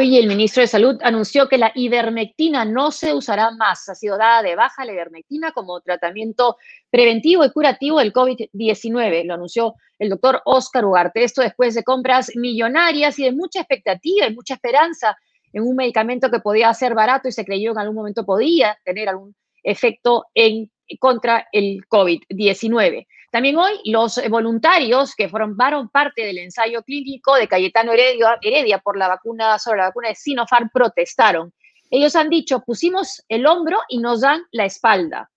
[0.00, 3.88] Hoy el ministro de Salud anunció que la ivermectina no se usará más.
[3.88, 6.56] Ha sido dada de baja la ivermectina como tratamiento
[6.88, 9.24] preventivo y curativo del COVID-19.
[9.24, 11.24] Lo anunció el doctor Oscar Ugarte.
[11.24, 15.18] Esto después de compras millonarias y de mucha expectativa y mucha esperanza
[15.52, 19.08] en un medicamento que podía ser barato y se creyó en algún momento podía tener
[19.08, 23.04] algún efecto en contra el COVID-19.
[23.30, 28.96] También hoy los voluntarios que formaron parte del ensayo clínico de Cayetano Heredia, Heredia por
[28.96, 31.52] la vacuna sobre la vacuna de Sinopharm protestaron.
[31.90, 35.30] Ellos han dicho, pusimos el hombro y nos dan la espalda.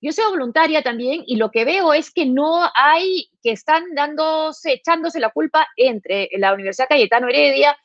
[0.00, 4.74] Yo soy voluntaria también y lo que veo es que no hay, que están dándose,
[4.74, 7.76] echándose la culpa entre la Universidad Cayetano Heredia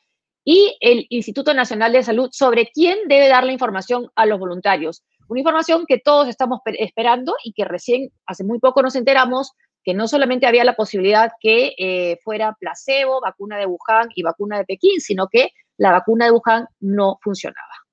[0.44, 5.02] y el Instituto Nacional de Salud sobre quién debe dar la información a los voluntarios.
[5.28, 9.94] Una información que todos estamos esperando y que recién, hace muy poco nos enteramos que
[9.94, 14.64] no solamente había la posibilidad que eh, fuera placebo, vacuna de Wuhan y vacuna de
[14.64, 17.83] Pekín, sino que la vacuna de Wuhan no funcionaba.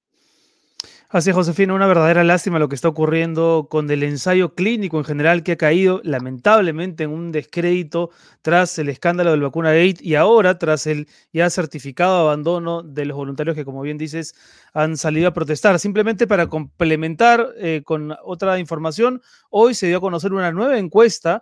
[1.14, 5.44] Así, Josefina, una verdadera lástima lo que está ocurriendo con el ensayo clínico en general
[5.44, 10.58] que ha caído lamentablemente en un descrédito tras el escándalo del vacuna Gate y ahora
[10.58, 14.36] tras el ya certificado abandono de los voluntarios que, como bien dices,
[14.74, 15.80] han salido a protestar.
[15.80, 21.42] Simplemente para complementar eh, con otra información, hoy se dio a conocer una nueva encuesta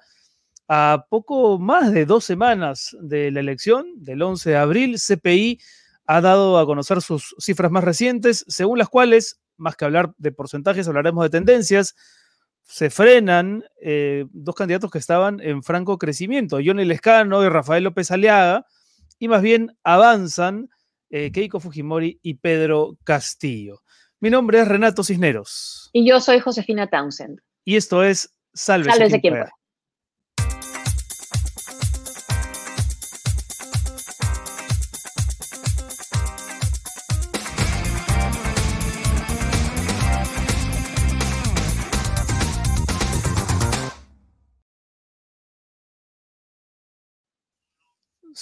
[0.68, 5.60] a poco más de dos semanas de la elección, del 11 de abril, CPI
[6.08, 10.32] ha dado a conocer sus cifras más recientes, según las cuales más que hablar de
[10.32, 11.96] porcentajes, hablaremos de tendencias.
[12.64, 18.12] Se frenan eh, dos candidatos que estaban en franco crecimiento, Johnny Lescano y Rafael López
[18.12, 18.66] Aliaga,
[19.18, 20.70] y más bien avanzan
[21.10, 23.82] eh, Keiko Fujimori y Pedro Castillo.
[24.20, 25.90] Mi nombre es Renato Cisneros.
[25.94, 27.40] Y yo soy Josefina Townsend.
[27.66, 29.22] Y esto es Sálvese, Sálvese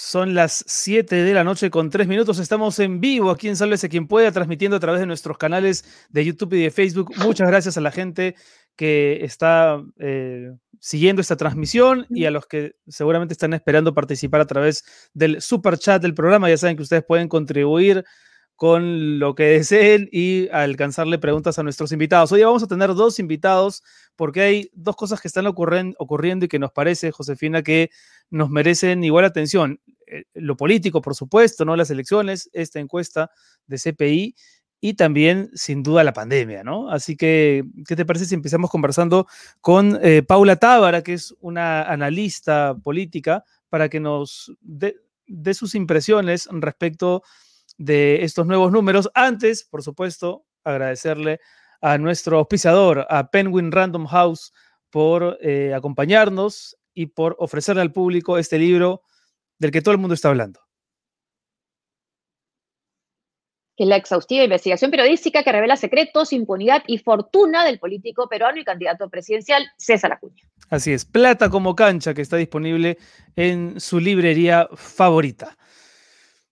[0.00, 2.38] Son las 7 de la noche con 3 minutos.
[2.38, 6.24] Estamos en vivo aquí en Sálvese quien pueda, transmitiendo a través de nuestros canales de
[6.24, 7.12] YouTube y de Facebook.
[7.18, 8.36] Muchas gracias a la gente
[8.76, 14.46] que está eh, siguiendo esta transmisión y a los que seguramente están esperando participar a
[14.46, 16.48] través del super chat del programa.
[16.48, 18.04] Ya saben que ustedes pueden contribuir
[18.58, 22.32] con lo que deseen y alcanzarle preguntas a nuestros invitados.
[22.32, 23.84] Hoy vamos a tener dos invitados
[24.16, 27.90] porque hay dos cosas que están ocurriendo y que nos parece, Josefina, que
[28.30, 29.80] nos merecen igual atención.
[30.08, 31.76] Eh, lo político, por supuesto, ¿no?
[31.76, 33.30] Las elecciones, esta encuesta
[33.68, 34.34] de CPI
[34.80, 36.90] y también, sin duda, la pandemia, ¿no?
[36.90, 39.28] Así que, ¿qué te parece si empezamos conversando
[39.60, 46.48] con eh, Paula Tábara, que es una analista política, para que nos dé sus impresiones
[46.50, 47.22] respecto
[47.78, 49.08] de estos nuevos números?
[49.14, 51.40] Antes, por supuesto, agradecerle
[51.80, 54.52] a nuestro auspiciador, a Penguin Random House,
[54.90, 59.02] por eh, acompañarnos y por ofrecerle al público este libro
[59.58, 60.60] del que todo el mundo está hablando.
[63.76, 68.58] Que es la exhaustiva investigación periodística que revela secretos, impunidad y fortuna del político peruano
[68.58, 70.42] y candidato presidencial César Acuña.
[70.68, 72.98] Así es, Plata como cancha, que está disponible
[73.36, 75.56] en su librería favorita.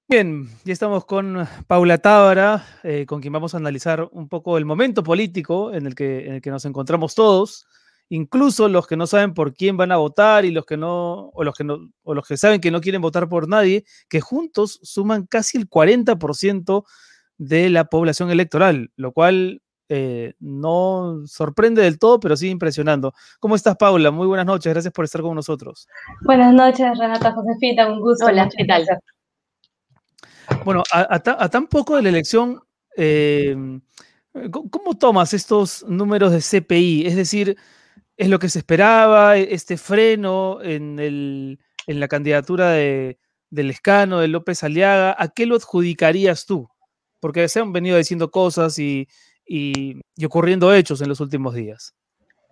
[0.08, 4.64] Bien, ya estamos con Paula Tábara, eh, con quien vamos a analizar un poco el
[4.64, 7.66] momento político en el que, en el que nos encontramos todos
[8.08, 11.44] incluso los que no saben por quién van a votar y los que no, o
[11.44, 14.78] los que no, o los que saben que no quieren votar por nadie, que juntos
[14.82, 16.84] suman casi el 40%
[17.38, 23.12] de la población electoral, lo cual eh, no sorprende del todo, pero sigue impresionando.
[23.40, 24.10] ¿Cómo estás, Paula?
[24.10, 25.86] Muy buenas noches, gracias por estar con nosotros.
[26.22, 28.26] Buenas noches, Renata Josefita, un gusto.
[28.26, 28.86] Hola, ¿qué tal?
[30.64, 32.60] Bueno, a, tan poco de la elección,
[32.96, 33.56] eh,
[34.50, 37.06] ¿cómo tomas estos números de CPI?
[37.06, 37.56] Es decir,
[38.16, 43.18] es lo que se esperaba, e, este freno en, la candidatura de,
[43.50, 46.68] del Escano, de López Aliaga, ¿a qué lo adjudicarías tú?
[47.20, 49.08] Porque se han venido diciendo cosas y,
[49.46, 51.94] y, ocurriendo hechos en los últimos días.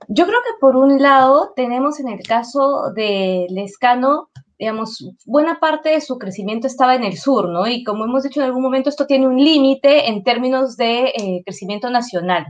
[0.09, 4.31] Yo creo que por un lado tenemos en el caso del Escano,
[4.65, 7.67] digamos, buena parte de su crecimiento estaba en el sur, ¿no?
[7.67, 11.43] Y como hemos dicho en algún momento, esto tiene un límite en términos de eh,
[11.45, 12.47] crecimiento nacional,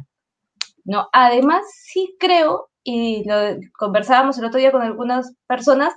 [0.84, 1.08] ¿no?
[1.12, 3.34] Además, sí creo y lo
[3.76, 5.92] conversábamos el otro día con algunas personas,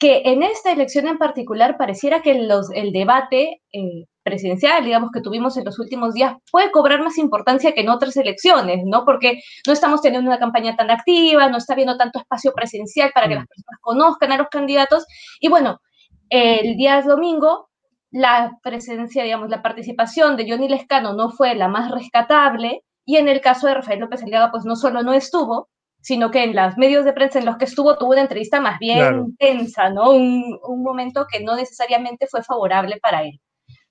[0.00, 5.20] que en esta elección en particular pareciera que los, el debate eh, presidencial, digamos, que
[5.20, 9.04] tuvimos en los últimos días, puede cobrar más importancia que en otras elecciones, ¿no?
[9.04, 13.28] Porque no estamos teniendo una campaña tan activa, no está habiendo tanto espacio presencial para
[13.28, 13.48] que las mm.
[13.48, 15.06] personas conozcan a los candidatos.
[15.40, 15.80] Y bueno,
[16.28, 17.70] el día domingo
[18.10, 23.28] la presencia, digamos, la participación de Johnny Lescano no fue la más rescatable, y en
[23.28, 25.68] el caso de Rafael López Aliaga, pues no solo no estuvo,
[26.00, 28.78] sino que en los medios de prensa en los que estuvo tuvo una entrevista más
[28.78, 30.10] bien tensa, ¿no?
[30.10, 33.40] Un, un, momento que no necesariamente fue favorable para él.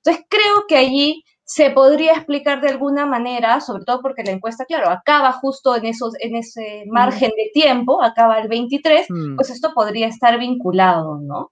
[0.04, 4.66] Entonces creo que allí se podría explicar de alguna manera, sobre todo porque la encuesta,
[4.66, 9.36] claro, acaba justo en, esos, en ese margen de tiempo, acaba el 23, mm.
[9.36, 11.51] pues esto podría estar vinculado, ¿no?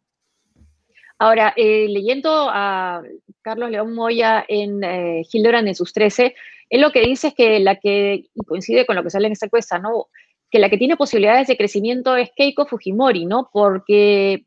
[1.19, 3.01] Ahora, eh, leyendo a
[3.41, 6.35] Carlos León Moya en eh, Hildebrand en sus 13,
[6.69, 9.33] él lo que dice es que la que, y coincide con lo que sale en
[9.33, 10.07] esta encuesta, ¿no?
[10.51, 13.49] Que la que tiene posibilidades de crecimiento es Keiko Fujimori, ¿no?
[13.51, 14.45] Porque,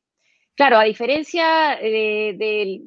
[0.55, 2.83] claro, a diferencia de, de,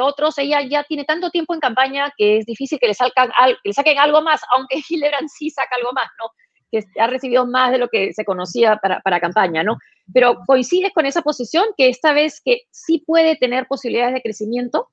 [0.00, 3.68] otros, ella ya tiene tanto tiempo en campaña que es difícil que le, salgan, que
[3.68, 6.30] le saquen algo más, aunque Hildebrand sí saca algo más, ¿no?
[6.70, 9.78] que ha recibido más de lo que se conocía para, para campaña, ¿no?
[10.12, 14.88] Pero coincides con esa posición que esta vez que sí puede tener posibilidades de crecimiento.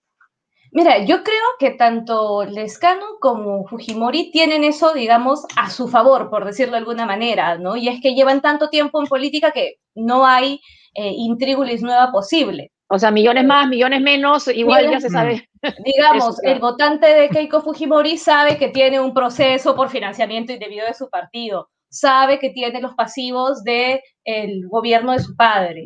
[0.72, 6.46] Mira, yo creo que tanto Lescano como Fujimori tienen eso, digamos, a su favor, por
[6.46, 7.75] decirlo de alguna manera, ¿no?
[7.75, 10.60] Y es que llevan tanto tiempo en política que no hay
[10.96, 12.72] eh, intríngulis nueva posible.
[12.94, 15.50] O sea, millones más, millones menos, igual ya se sabe.
[15.84, 20.94] Digamos, el votante de Keiko Fujimori sabe que tiene un proceso por financiamiento indebido de
[20.94, 25.84] su partido sabe que tiene los pasivos del el gobierno de su padre.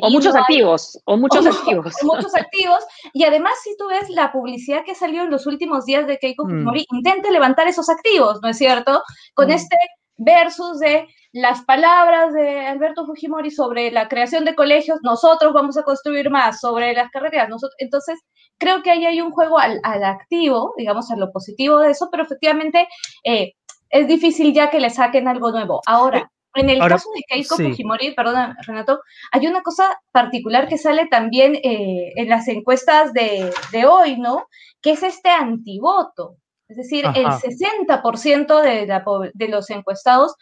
[0.00, 1.94] o, muchos activos, o muchos activos.
[2.02, 2.84] muchos activos.
[3.12, 6.44] Y además, si tú ves la publicidad que salió en los últimos días de Keiko
[6.44, 6.50] mm.
[6.50, 9.02] Fujimori, intente levantar esos activos, ¿no es cierto?
[9.34, 9.52] Con mm.
[9.52, 9.76] este
[10.16, 15.82] versus de las palabras de Alberto Fujimori sobre la creación de colegios, nosotros vamos a
[15.82, 17.50] construir más sobre las carreras.
[17.50, 18.18] Nosotros, entonces,
[18.56, 22.22] creo que ahí hay un juego al, activo, digamos, a lo positivo de eso, pero
[22.22, 22.88] efectivamente
[23.22, 23.52] eh,
[23.90, 25.82] es difícil ya que le saquen algo nuevo.
[25.84, 31.06] Ahora, en el caso de Keiko Fujimori, perdón, Renato, hay una cosa particular que sale
[31.06, 33.52] también eh, en las encuestas de,
[33.86, 34.46] hoy, ¿no?
[34.80, 36.38] Que es este antivoto.
[36.66, 40.34] Es decir, el 60% de, de los encuestados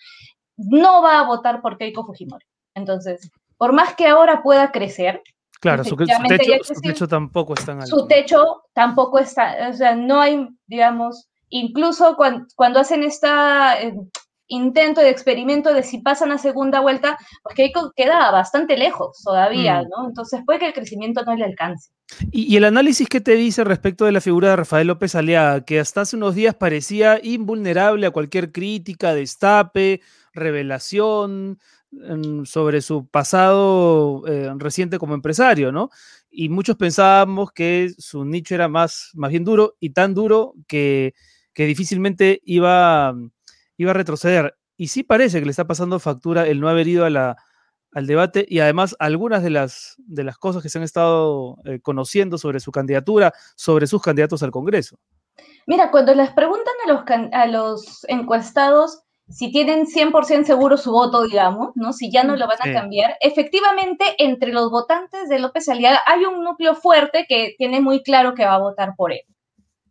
[0.56, 2.44] no va a votar por Keiko Fujimori.
[2.74, 5.22] Entonces, por más que ahora pueda crecer,
[5.60, 6.12] Claro, su, techo,
[6.62, 7.96] su, techo, tampoco está en alto.
[7.96, 13.28] Su techo tampoco está, o sea, no hay, digamos, incluso cuando, hacen este
[14.46, 19.80] intento de experimento de si pasan a segunda vuelta, pues que queda bastante lejos todavía,
[19.80, 19.88] mm.
[19.88, 20.08] ¿no?
[20.08, 21.90] Entonces puede que el crecimiento no le alcance.
[22.30, 25.80] ¿Y, el análisis que te dice respecto de la figura de Rafael López Aliaga, que
[25.80, 30.02] hasta hace unos días parecía invulnerable a cualquier crítica, destape,
[30.34, 31.58] revelación
[31.90, 35.90] mm, sobre su pasado eh, reciente como empresario, ¿no?
[36.30, 41.14] Y muchos pensábamos que su nicho era más, más bien duro y tan duro que
[41.54, 43.14] que difícilmente iba,
[43.76, 44.56] iba a retroceder.
[44.76, 48.58] Y sí parece que le está pasando factura el no haber ido al debate y
[48.58, 52.72] además algunas de las, de las cosas que se han estado eh, conociendo sobre su
[52.72, 54.98] candidatura, sobre sus candidatos al Congreso.
[55.66, 61.22] Mira, cuando les preguntan a los, a los encuestados si tienen 100% seguro su voto,
[61.24, 61.92] digamos, ¿no?
[61.92, 66.24] Si ya no lo van a cambiar, efectivamente entre los votantes de López Aliaga hay
[66.24, 69.22] un núcleo fuerte que tiene muy claro que va a votar por él,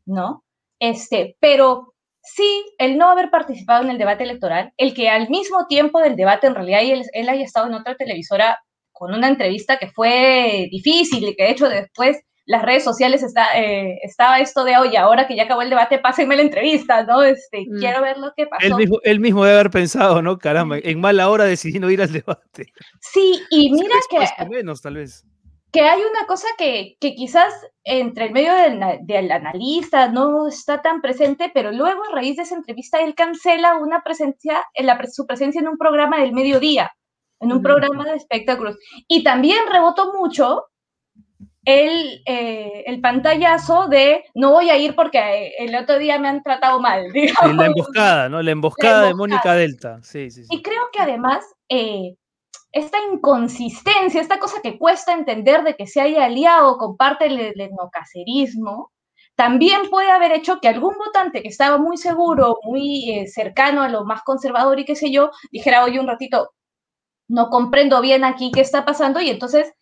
[0.06, 0.44] ¿no?
[0.80, 5.66] Este, pero sí, el no haber participado en el debate electoral, el que al mismo
[5.68, 8.60] tiempo del debate en realidad él, él haya estado en otra televisora
[8.92, 13.58] con una entrevista que fue difícil y que de hecho después las redes sociales está,
[13.60, 17.24] eh, estaba esto de, oye, ahora que ya acabó el debate, pásenme la entrevista, ¿no?
[17.24, 17.80] Este, mm.
[17.80, 18.66] Quiero ver lo que pasó.
[18.66, 20.38] Él mismo, él mismo debe haber pensado, ¿no?
[20.38, 22.68] Caramba, en mala hora decidí no ir al debate.
[23.00, 24.46] Sí, y mira que...
[24.50, 25.26] menos, tal vez
[25.74, 27.52] que hay una cosa que, quizás
[27.84, 32.56] entre el medio del, analista no está tan presente, pero luego a raíz de esa
[32.56, 36.92] entrevista él cancela una presencia, la, su presencia en un programa del mediodía,
[37.40, 38.78] en un programa de espectáculos.
[39.08, 40.66] Y también rebotó mucho
[41.66, 46.44] el, eh, el pantallazo de no voy a ir porque el otro día me han
[46.44, 47.06] tratado mal.
[47.58, 48.42] La emboscada, ¿no?
[48.42, 50.00] La emboscada, de Mónica Delta.
[50.04, 51.46] Sí, sí, Y creo que además...
[51.70, 52.16] Eh,
[52.74, 57.62] esta inconsistencia, esta cosa que cuesta entender de que se haya aliado con parte del
[57.62, 58.92] etnocacerismo,
[59.36, 63.90] también puede haber hecho que algún votante que estaba muy seguro, muy eh, cercano a
[63.90, 66.52] lo más conservador y qué sé yo, dijera, oye, un ratito,
[67.28, 69.74] no comprendo bien aquí qué está pasando y entonces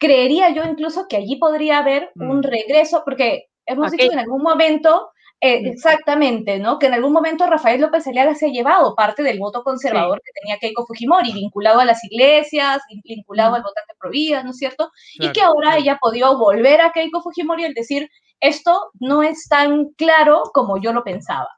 [0.00, 2.42] creería yo incluso que allí podría haber un mm.
[2.42, 5.10] regreso, porque hemos dicho en algún momento
[5.42, 6.78] eh, exactamente, ¿no?
[6.78, 10.32] Que en algún momento Rafael López Aliaga se ha llevado parte del voto conservador que
[10.38, 14.90] tenía Keiko Fujimori, vinculado a las iglesias, vinculado al votante pro vida, ¿no es cierto?
[15.14, 19.90] y que ahora ella podido volver a Keiko Fujimori al decir, esto no es tan
[19.96, 21.48] claro como yo lo pensaba.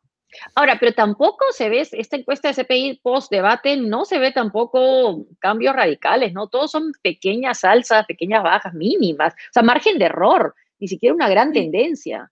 [0.54, 5.74] Ahora, pero tampoco se ve, esta encuesta de CPI post-debate, no se ve tampoco cambios
[5.74, 6.48] radicales, ¿no?
[6.48, 11.28] Todos son pequeñas alzas, pequeñas bajas mínimas, o sea, margen de error, ni siquiera una
[11.28, 12.30] gran tendencia.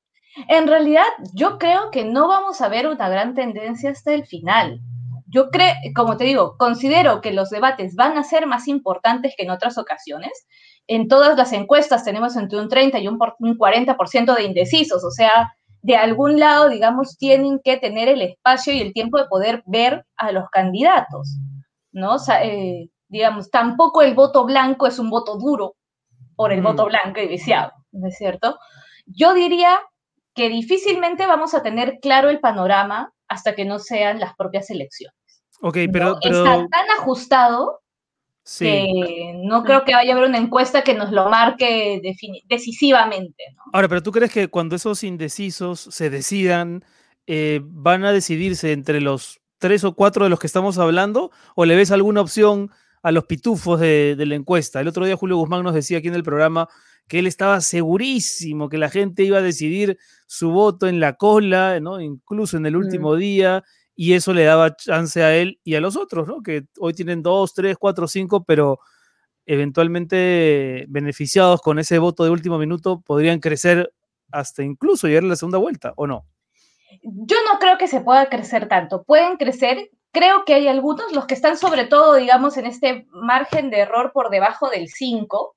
[0.48, 4.80] En realidad, yo creo que no vamos a ver una gran tendencia hasta el final.
[5.26, 9.44] Yo creo, como te digo, considero que los debates van a ser más importantes que
[9.44, 10.46] en otras ocasiones.
[10.88, 15.54] En todas las encuestas tenemos entre un 30 y un, 40% de indecisos, o sea,
[15.82, 20.04] de algún lado, digamos, tienen que tener el espacio y el tiempo de poder ver
[20.16, 21.38] a los candidatos,
[21.92, 22.14] ¿no?
[22.14, 25.76] O sea, eh, digamos, tampoco el voto blanco es un voto duro
[26.36, 28.58] por el voto blanco y viciado, ¿no es cierto?
[29.04, 29.78] Yo diría
[30.34, 35.16] que difícilmente vamos a tener claro el panorama hasta que no sean las propias elecciones.
[35.60, 37.79] Ok, pero, Está tan ajustado
[38.58, 42.00] que no creo que vaya a haber una encuesta que nos lo marque
[42.48, 43.44] decisivamente.
[43.72, 46.84] Ahora, pero ¿tú crees que cuando esos indecisos se decidan,
[47.26, 51.30] eh, van a decidirse entre los tres o cuatro de los que estamos hablando?
[51.54, 52.70] ¿O le ves alguna opción
[53.02, 54.80] a los pitufos de, de la encuesta?
[54.80, 56.68] El otro día Julio Guzmán nos decía aquí en el programa
[57.10, 61.80] que él estaba segurísimo que la gente iba a decidir su voto en la cola,
[61.80, 62.00] ¿no?
[62.00, 62.78] incluso en el mm.
[62.78, 63.64] último día,
[64.02, 66.42] y eso le daba chance a él y a los otros, ¿no?
[66.42, 68.80] que hoy tienen dos, tres, cuatro, cinco, pero
[69.44, 73.92] eventualmente beneficiados con ese voto de último minuto podrían crecer
[74.32, 76.24] hasta incluso llegar a la segunda vuelta, ¿o no?
[77.02, 79.02] Yo no creo que se pueda crecer tanto.
[79.02, 83.68] Pueden crecer, creo que hay algunos, los que están sobre todo, digamos, en este margen
[83.68, 85.56] de error por debajo del 5,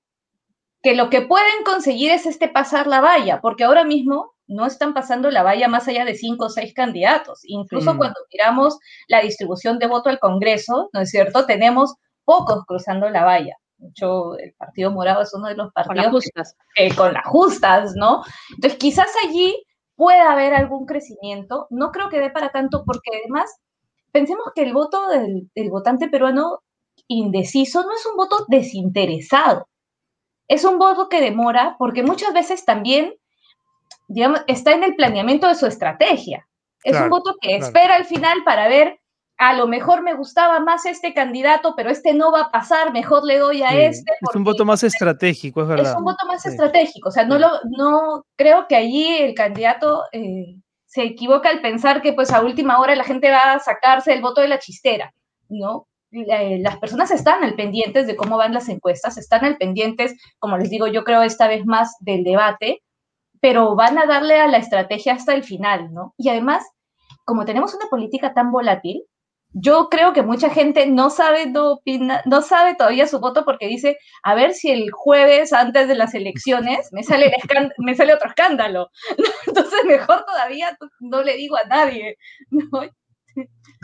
[0.81, 4.93] que lo que pueden conseguir es este pasar la valla, porque ahora mismo no están
[4.93, 7.41] pasando la valla más allá de cinco o seis candidatos.
[7.43, 7.97] Incluso mm.
[7.97, 11.45] cuando miramos la distribución de voto al Congreso, ¿no es cierto?
[11.45, 11.95] Tenemos
[12.25, 13.55] pocos cruzando la valla.
[13.77, 16.55] De hecho, el Partido Morado es uno de los partidos con las justas,
[16.95, 18.23] con las justas ¿no?
[18.55, 19.63] Entonces, quizás allí
[19.95, 21.67] pueda haber algún crecimiento.
[21.69, 23.50] No creo que dé para tanto, porque además,
[24.12, 26.59] pensemos que el voto del votante peruano
[27.07, 29.67] indeciso no es un voto desinteresado
[30.47, 33.15] es un voto que demora porque muchas veces también,
[34.13, 36.48] digamos, está en el planeamiento de su estrategia.
[36.84, 39.00] Es un voto que espera al final para ver,
[39.38, 43.24] a lo mejor me gustaba más este candidato, pero este no va a pasar, mejor
[43.24, 44.12] le doy a este.
[44.22, 45.91] Es un voto más estratégico, es verdad.
[45.91, 50.03] Es un voto más estratégico, o sea, no, lo, no creo que allí el candidato
[50.12, 54.13] eh, se equivoca al pensar que pues a última hora la gente va a sacarse
[54.13, 55.13] el voto de la chistera,
[55.50, 55.88] ¿no?
[56.12, 60.58] Eh, las personas están al pendientes de cómo van las encuestas, están al pendientes, como
[60.58, 62.84] les digo, yo creo esta vez más del debate,
[63.43, 66.15] pero van a darle a la estrategia hasta el final, ¿no?
[66.17, 66.63] Y además,
[67.25, 69.03] como tenemos una política tan volátil,
[69.51, 71.81] yo creo que mucha gente no sabe, no,
[72.23, 76.13] no sabe todavía su voto porque dice, a ver si el jueves antes de las
[76.13, 77.33] elecciones me sale,
[77.79, 78.89] me sale otro escándalo.
[79.47, 82.15] Entonces, mejor todavía no le digo a nadie.
[82.50, 82.63] ¿no?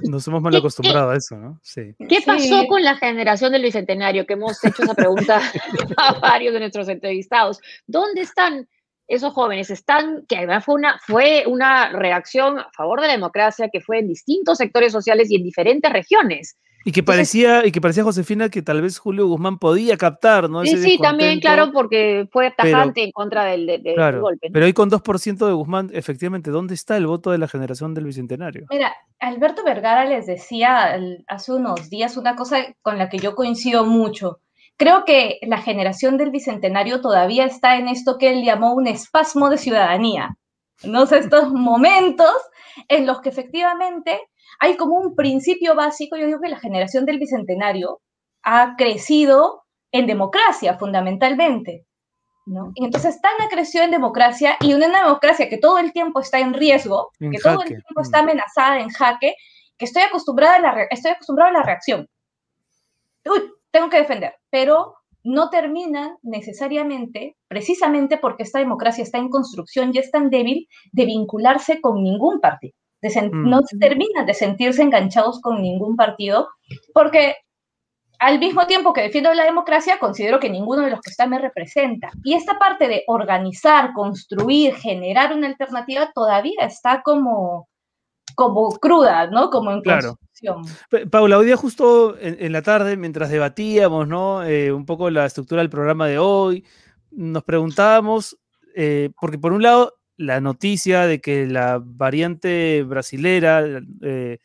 [0.04, 1.60] Nos hemos mal acostumbrado a eso, ¿no?
[1.64, 1.82] Sí.
[2.08, 4.26] ¿Qué pasó con la generación del bicentenario?
[4.26, 5.42] Que hemos hecho esa pregunta
[5.98, 7.60] a varios de nuestros entrevistados.
[7.86, 8.70] ¿Dónde están
[9.10, 9.70] esos jóvenes?
[9.70, 14.00] Están, que además fue una, fue una reacción a favor de la democracia que fue
[14.00, 16.58] en distintos sectores sociales y en diferentes regiones.
[16.86, 20.64] Y que parecía, y que parecía Josefina que tal vez Julio Guzmán podía captar, ¿no?
[20.64, 23.82] sí, sí, también, claro, porque fue tajante en contra del,
[24.22, 24.50] golpe.
[24.52, 28.06] Pero hoy con 2% de Guzmán, efectivamente, ¿dónde está el voto de la generación del
[28.06, 28.66] Bicentenario?
[28.70, 30.98] Mira, Alberto Vergara les decía
[31.28, 34.40] hace unos días una cosa con la que yo coincido mucho.
[34.80, 39.50] Creo que la generación del Bicentenario todavía está en esto que él llamó un espasmo
[39.50, 40.38] de ciudadanía.
[40.84, 41.04] ¿no?
[41.04, 42.32] estos momentos
[42.88, 44.20] en los que efectivamente
[44.60, 48.00] hay como un principio básico, yo digo que la generación del Bicentenario
[48.44, 51.86] ha crecido en democracia fundamentalmente.
[52.46, 52.72] ¿no?
[52.74, 56.54] Y entonces tan creció en democracia y una democracia que todo el tiempo está en
[56.54, 59.36] riesgo, que todo el tiempo está amenazada en jaque,
[59.78, 62.08] que estoy acostumbrada a la, estoy acostumbrada a la reacción.
[63.26, 69.92] Uy, tengo que defender, pero no termina necesariamente, precisamente porque esta democracia está en construcción
[69.94, 72.74] y es tan débil, de vincularse con ningún partido.
[73.02, 73.50] Mm.
[73.50, 76.50] No terminan de sentirse enganchados con ningún partido,
[76.94, 77.36] porque
[78.20, 81.40] al mismo tiempo que defiendo la democracia, considero que ninguno de los que están me
[81.40, 82.12] representa.
[82.24, 87.69] Y esta parte de organizar, construir, generar una alternativa todavía está como,
[88.40, 89.50] como cruda, ¿no?
[89.50, 90.18] Como en claro.
[91.12, 94.46] Paula, hoy día justo en, la tarde, mientras debatíamos, ¿no?
[94.46, 96.64] Eh, un poco la estructura del programa de hoy,
[97.12, 98.40] nos preguntábamos,
[98.76, 103.62] eh, porque por un lado la noticia de que la variante brasilera
[104.02, 104.40] eh,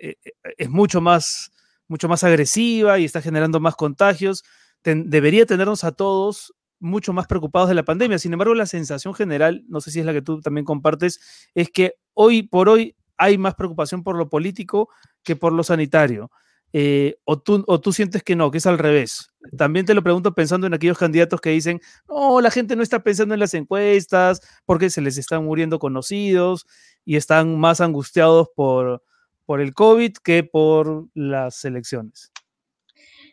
[0.00, 0.14] eh,
[0.56, 1.50] es mucho más,
[1.88, 4.44] mucho más agresiva y está generando más contagios,
[4.84, 8.18] debería tenernos a todos mucho más preocupados de la pandemia.
[8.18, 11.70] Sin embargo, la sensación general, no sé si es la que tú también compartes, es
[11.70, 14.88] que hoy por hoy hay más preocupación por lo político
[15.22, 16.30] que por lo sanitario.
[16.76, 19.30] Eh, o, tú, o tú sientes que no, que es al revés.
[19.56, 23.00] También te lo pregunto pensando en aquellos candidatos que dicen, no, la gente no está
[23.00, 26.66] pensando en las encuestas porque se les están muriendo conocidos
[27.04, 29.04] y están más angustiados por,
[29.46, 32.32] por el COVID que por las elecciones.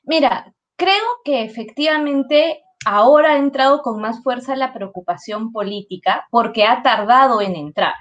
[0.04, 6.84] Mira, creo que efectivamente ahora ha entrado con más fuerza la preocupación política porque ha
[6.84, 7.94] tardado en entrar.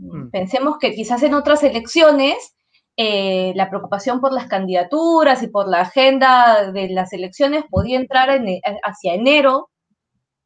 [0.00, 0.30] Mm.
[0.30, 2.54] Pensemos que quizás en otras elecciones
[2.96, 8.30] eh, la preocupación por las candidaturas y por la agenda de las elecciones podía entrar
[8.30, 9.70] eh, hacia enero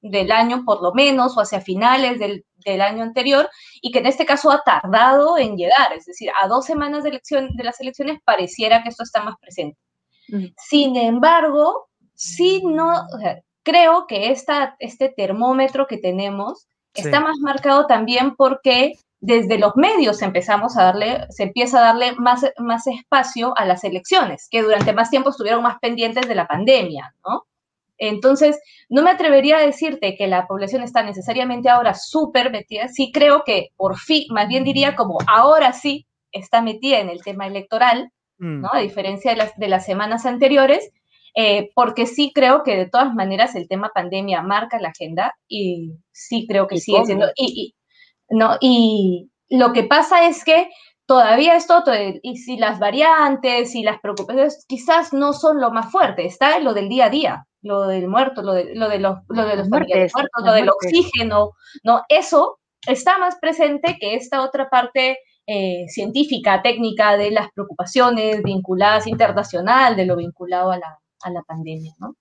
[0.01, 2.45] del año por lo menos o hacia finales del,
[2.81, 3.49] año anterior
[3.83, 7.11] y que en este caso ha tardado en llegar, es decir, a dos semanas de,
[7.11, 9.79] elección, de las elecciones pareciera que esto está más presente.
[10.57, 13.07] Sin embargo, sí no,
[13.63, 18.95] creo que esta, este termómetro que tenemos está más marcado también porque
[19.25, 23.83] desde los medios empezamos a darle, se empieza a darle más, más espacio a las
[23.83, 27.45] elecciones, que durante más tiempo estuvieron más pendientes de la pandemia, ¿no?
[27.97, 33.13] Entonces, no me atrevería a decirte que la población está necesariamente ahora súper metida, sí
[33.15, 37.47] creo que por fin, más bien diría como ahora sí está metida en el tema
[37.47, 38.61] electoral, mm.
[38.61, 38.75] ¿no?
[38.75, 40.91] A diferencia de las, de las semanas anteriores,
[41.35, 45.93] eh, porque sí creo que de todas maneras el tema pandemia marca la agenda y
[46.13, 47.75] sí creo que sigue siendo, y,
[48.31, 48.57] ¿no?
[48.61, 50.69] Y lo que pasa es que
[51.07, 51.83] todavía esto,
[52.23, 56.75] y si las variantes y las preocupaciones quizás no son lo más fuerte, está lo
[56.75, 59.69] del día a día, lo del muerto, lo de, lo de los, lo de los
[59.69, 60.13] muertos,
[60.45, 62.03] lo del oxígeno, ¿no?
[62.09, 69.07] Eso está más presente que esta otra parte eh, científica, técnica de las preocupaciones vinculadas
[69.07, 72.17] internacional, de lo vinculado a la, a la pandemia, ¿no?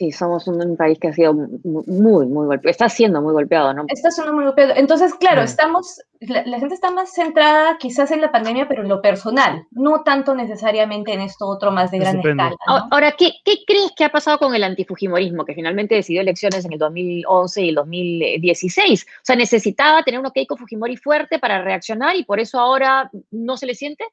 [0.00, 3.84] Sí, somos un, país que ha sido muy, muy golpeado, está siendo muy golpeado, ¿no?
[3.86, 4.72] Está siendo muy golpeado.
[4.74, 9.02] Entonces, claro, estamos, la, gente está más centrada quizás en la pandemia, pero en lo
[9.02, 12.56] personal, no tanto necesariamente en esto otro más de gran escala.
[12.66, 16.72] Ahora, ¿qué, ¿qué, crees que ha pasado con el antifujimorismo, que finalmente decidió elecciones en
[16.72, 19.06] el 2011 y el 2016?
[19.06, 23.58] O sea, necesitaba tener un Keiko Fujimori fuerte para reaccionar y por eso ahora no
[23.58, 24.06] se le siente.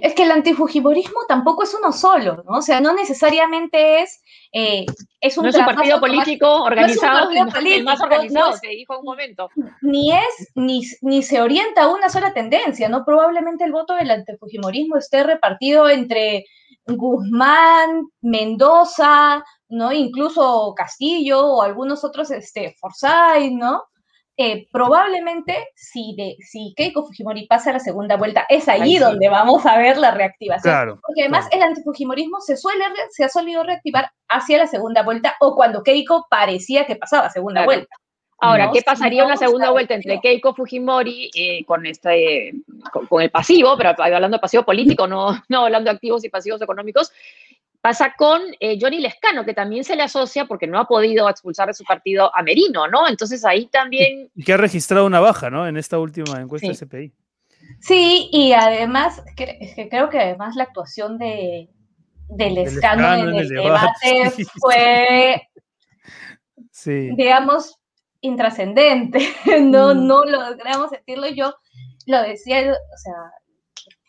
[0.00, 2.58] Es que el antifujimorismo tampoco es uno solo, ¿no?
[2.58, 4.86] O sea, no necesariamente es, eh,
[5.20, 9.48] es un, partido político organizado, no es más organizado, se dijo en un momento.
[9.82, 13.04] Ni es, ni, ni se orienta a una sola tendencia, ¿no?
[13.04, 16.44] Probablemente el voto del antifujimorismo esté repartido entre
[16.86, 19.92] Guzmán, Mendoza, ¿no?
[19.92, 23.84] Incluso Castillo o algunos otros, este, Forsyth, ¿no?
[24.42, 29.28] Eh, probablemente si, de, si Keiko Fujimori pasa a la segunda vuelta, es allí donde
[29.28, 30.98] vamos a ver la reactivación.
[31.06, 35.54] porque además el antifujimorismo se suele, se ha solido reactivar hacia la segunda vuelta o
[35.54, 37.94] cuando Keiko parecía que pasaba a segunda vuelta.
[38.38, 42.54] Ahora, ¿qué pasaría en una segunda vuelta entre Keiko Fujimori eh, con, este,
[43.10, 46.62] con, el pasivo, pero hablando de pasivo político, no, no hablando de activos y pasivos
[46.62, 47.12] económicos,
[47.80, 51.68] Pasa con eh, Johnny Lescano, que también se le asocia porque no ha podido expulsar
[51.68, 53.08] de su partido a Merino, ¿no?
[53.08, 54.30] Entonces ahí también...
[54.34, 55.66] Y que ha registrado una baja, ¿no?
[55.66, 57.12] En esta última encuesta de CPI.
[57.80, 61.68] Sí, y además, que, creo que además la actuación de,
[62.36, 65.48] Lescano, en, el, debate, fue,
[66.84, 67.78] digamos,
[68.20, 69.20] intrascendente.
[69.62, 70.06] no, mm.
[70.06, 71.28] no logramos sentirlo.
[71.28, 71.54] Yo
[72.06, 73.14] lo decía, o sea,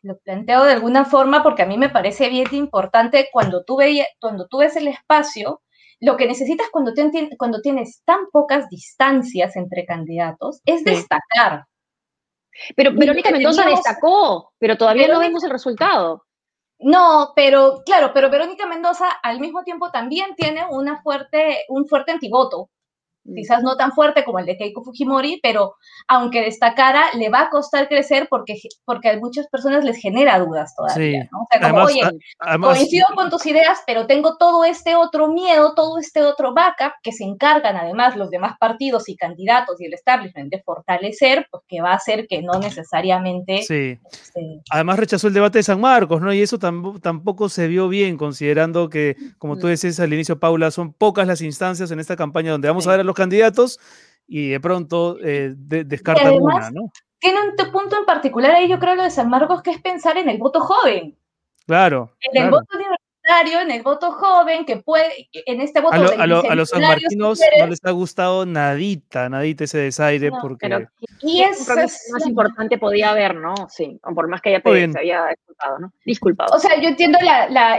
[0.02, 3.78] lo planteo de alguna forma porque a mí me parece bien importante cuando tú,
[4.20, 5.62] cuando tú ves el espacio,
[6.00, 6.94] lo que necesitas cuando,
[7.38, 11.66] cuando tienes tan pocas distancias entre candidatos es destacar.
[12.76, 16.26] Pero Verónica Mendoza destacó, pero todavía no vemos el resultado.
[16.80, 22.12] No, pero claro, pero Verónica Mendoza al mismo tiempo también tiene una fuerte, un fuerte
[22.12, 22.70] antivoto.
[23.24, 23.36] Mm.
[23.36, 25.76] quizás no tan fuerte como el de Keiko Fujimori, pero
[26.08, 30.74] aunque destacara, le va a costar crecer porque, porque a muchas personas les genera dudas
[30.76, 31.30] todavía.
[31.32, 31.42] ¿no?
[31.42, 32.02] O sea, como, oye,
[32.60, 37.12] coincido con tus ideas, pero tengo todo este otro miedo, todo este otro backup que
[37.12, 41.82] se encargan además los demás partidos y candidatos y el establishment de fortalecer, pues que
[41.82, 43.62] va a hacer que no necesariamente...
[43.64, 44.00] Sí.
[44.12, 46.34] Este, además rechazó el debate de San Marcos, ¿no?
[46.34, 49.70] Y eso tampoco se vio bien, considerando que, como tú mm.
[49.70, 53.02] decías al inicio, Paula, son pocas las instancias en esta campaña donde vamos a ver
[53.02, 53.80] a los candidatos
[54.28, 56.92] y de pronto eh, descartan una, ¿no?
[57.20, 60.18] Tiene un punto en particular ahí, yo creo, lo de San Marcos, que es pensar
[60.18, 61.18] en el voto joven.
[61.68, 62.16] Claro.
[62.22, 62.66] En el voto
[63.40, 65.96] en el voto joven, que puede, en este voto...
[65.96, 70.88] A, a, los sanmartinos no les ha gustado nadita, nadita ese desaire, porque...
[71.22, 73.54] y es más importante podía haber, ¿no?
[73.70, 75.94] Sí, por más que haya, se había disculpado, ¿no?
[76.06, 76.56] Disculpado.
[76.56, 77.18] O sea, yo entiendo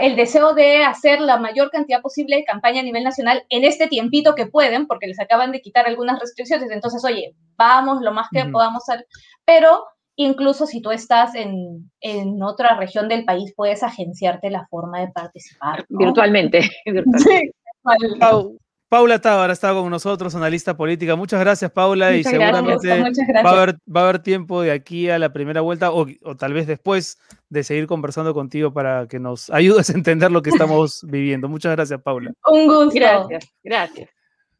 [0.01, 3.87] el deseo de hacer la mayor cantidad posible de campaña a nivel nacional en este
[3.87, 8.29] tiempito que pueden, porque les acaban de quitar algunas restricciones, entonces, oye, vamos lo más
[8.33, 9.07] que podamos hacer,
[9.45, 9.85] pero
[10.23, 15.09] Incluso si tú estás en, en otra región del país, puedes agenciarte la forma de
[15.09, 15.85] participar.
[15.89, 16.61] Virtualmente.
[16.87, 17.19] virtualmente.
[17.19, 17.51] Sí,
[18.89, 21.17] Paula Tábara está con nosotros, analista política.
[21.17, 25.19] Muchas gracias, Paula, y seguramente va, a haber, va, a haber, tiempo de aquí a
[25.19, 29.49] la primera vuelta o, o, tal vez después de seguir conversando contigo para que nos
[29.51, 31.49] ayudes a entender lo que estamos viviendo.
[31.49, 32.33] Muchas gracias, Paula.
[32.47, 32.93] Un gusto.
[32.95, 34.11] Gracias, gracias.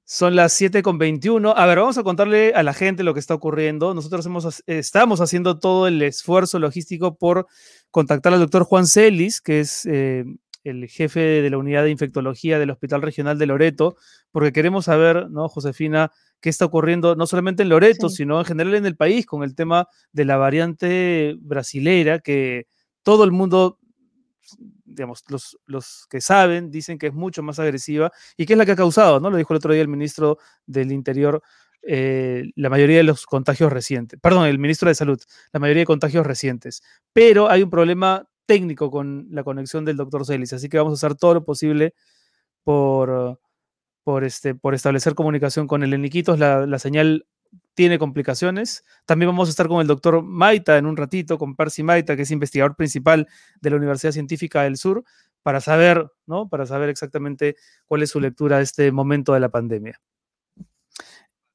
[0.05, 1.55] Son las 7 con 21.
[1.57, 3.95] A ver, vamos a contarle a la gente lo que está ocurriendo.
[3.95, 7.47] Nosotros hemos, estamos haciendo todo el esfuerzo logístico por
[7.91, 10.25] contactar al doctor Juan Celis, que es eh,
[10.65, 13.97] el jefe de la unidad de infectología del Hospital Regional de Loreto,
[14.31, 16.11] porque queremos saber, ¿no, Josefina,
[16.41, 18.17] qué está ocurriendo no solamente en Loreto, sí.
[18.17, 22.67] sino en general en el país con el tema de la variante brasilera, que
[23.03, 23.79] todo el mundo,
[24.85, 28.67] digamos, los, los que saben dicen que es mucho más agresiva y que es la
[28.67, 29.31] que ha causado, ¿no?
[29.31, 31.43] Lo dijo el otro día el ministro del Interior.
[31.85, 35.21] Eh, la mayoría de los contagios recientes, perdón, el ministro de Salud,
[35.53, 36.83] la mayoría de contagios recientes.
[37.13, 41.07] Pero hay un problema técnico con la conexión del doctor Celis, así que vamos a
[41.07, 41.95] hacer todo lo posible
[42.65, 43.41] por,
[44.05, 46.39] por, este, por establecer comunicación con el Eniquitos.
[46.39, 47.27] La, la, señal
[47.75, 48.85] tiene complicaciones.
[49.07, 52.23] También vamos a estar con el doctor Maita en un ratito, con Percy Maita, que
[52.23, 53.29] es investigador principal
[53.61, 55.05] de la Universidad Científica del Sur,
[55.43, 56.49] para saber, ¿no?
[56.49, 60.01] Para saber exactamente cuál es su lectura de este momento de la pandemia.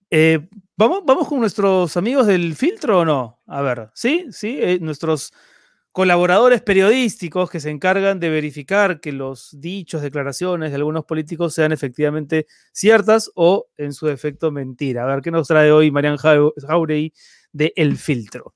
[0.10, 3.40] Eh, ¿vamos, ¿Vamos con nuestros amigos del filtro o no?
[3.46, 4.26] A ver, ¿sí?
[4.32, 4.58] ¿Sí?
[4.62, 5.34] Eh, nuestros
[5.98, 11.72] colaboradores periodísticos que se encargan de verificar que los dichos, declaraciones de algunos políticos sean
[11.72, 15.02] efectivamente ciertas o, en su defecto, mentira.
[15.02, 17.14] A ver, ¿qué nos trae hoy Marian Jauregui
[17.52, 18.54] de El Filtro?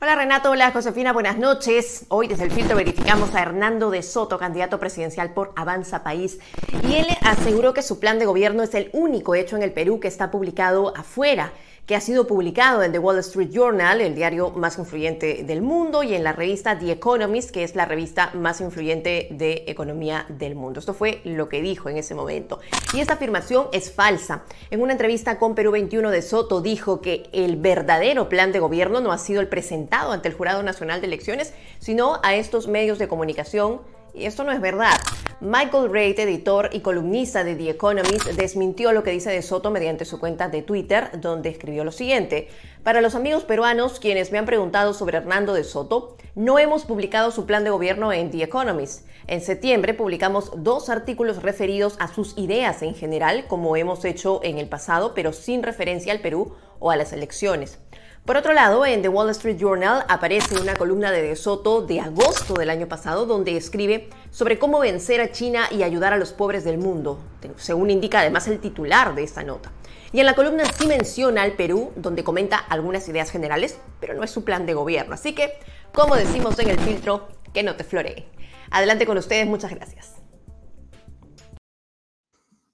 [0.00, 2.06] Hola Renato, hola Josefina, buenas noches.
[2.08, 6.40] Hoy desde el filtro verificamos a Hernando de Soto, candidato presidencial por Avanza País,
[6.82, 10.00] y él aseguró que su plan de gobierno es el único hecho en el Perú
[10.00, 11.52] que está publicado afuera
[11.86, 16.02] que ha sido publicado en The Wall Street Journal, el diario más influyente del mundo,
[16.02, 20.56] y en la revista The Economist, que es la revista más influyente de economía del
[20.56, 20.80] mundo.
[20.80, 22.58] Esto fue lo que dijo en ese momento.
[22.92, 24.42] Y esta afirmación es falsa.
[24.70, 29.00] En una entrevista con Perú 21 de Soto dijo que el verdadero plan de gobierno
[29.00, 32.98] no ha sido el presentado ante el Jurado Nacional de Elecciones, sino a estos medios
[32.98, 33.80] de comunicación
[34.16, 34.96] y esto no es verdad.
[35.40, 40.06] Michael Reid, editor y columnista de The Economist, desmintió lo que dice de Soto mediante
[40.06, 42.48] su cuenta de Twitter, donde escribió lo siguiente.
[42.82, 47.30] Para los amigos peruanos quienes me han preguntado sobre Hernando de Soto, no hemos publicado
[47.30, 49.06] su plan de gobierno en The Economist.
[49.26, 54.56] En septiembre publicamos dos artículos referidos a sus ideas en general, como hemos hecho en
[54.56, 57.78] el pasado, pero sin referencia al Perú o a las elecciones.
[58.26, 62.00] Por otro lado, en The Wall Street Journal aparece una columna de De Soto de
[62.00, 66.32] agosto del año pasado donde escribe sobre cómo vencer a China y ayudar a los
[66.32, 67.20] pobres del mundo,
[67.56, 69.70] según indica además el titular de esta nota.
[70.12, 74.24] Y en la columna sí menciona al Perú, donde comenta algunas ideas generales, pero no
[74.24, 75.14] es su plan de gobierno.
[75.14, 75.52] Así que,
[75.94, 78.26] como decimos en el filtro, que no te floree.
[78.72, 80.15] Adelante con ustedes, muchas gracias.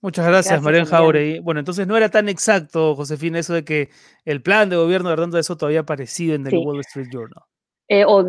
[0.02, 1.38] Muchas gracias, gracias Marian Jauregui.
[1.38, 3.88] Bueno, entonces no era tan exacto, Josefina, eso de que
[4.24, 6.56] el plan de gobierno de Hernando de Soto había aparecido en el sí.
[6.56, 7.44] Wall Street Journal.
[7.86, 8.24] Eh, o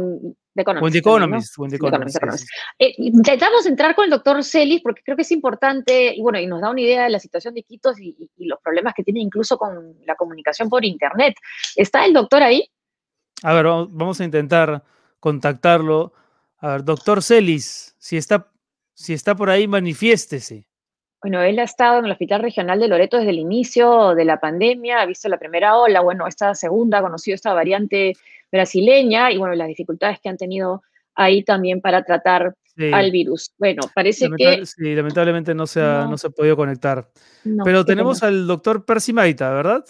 [0.54, 0.88] The Economist.
[0.88, 1.58] O The Economist.
[1.58, 1.68] ¿no?
[1.68, 2.48] The Economist, The Economist.
[2.78, 6.46] Eh, intentamos entrar con el doctor Celis porque creo que es importante, y bueno, y
[6.46, 9.22] nos da una idea de la situación de Iquitos y, y, los problemas que tiene
[9.22, 11.34] incluso con la comunicación por Internet.
[11.76, 12.70] ¿Está el doctor ahí?
[13.42, 14.84] A ver, vamos a intentar
[15.20, 16.14] contactarlo.
[16.60, 18.52] A ver, doctor Celis, si está,
[18.94, 20.68] si está por ahí, manifiéstese.
[21.24, 24.42] Bueno, él ha estado en el Hospital Regional de Loreto desde el inicio de la
[24.42, 28.14] pandemia, ha visto la primera ola, bueno, esta segunda, ha conocido esta variante
[28.52, 30.84] brasileña y, bueno, las dificultades que han tenido
[31.16, 32.92] ahí también para tratar sí.
[32.92, 33.54] al virus.
[33.58, 34.66] Bueno, parece que...
[34.66, 36.12] Sí, lamentablemente no se ha, no.
[36.12, 37.10] no se ha podido conectar.
[37.46, 38.28] No, Pero tenemos pena.
[38.28, 39.86] al doctor Percy Maita, ¿verdad?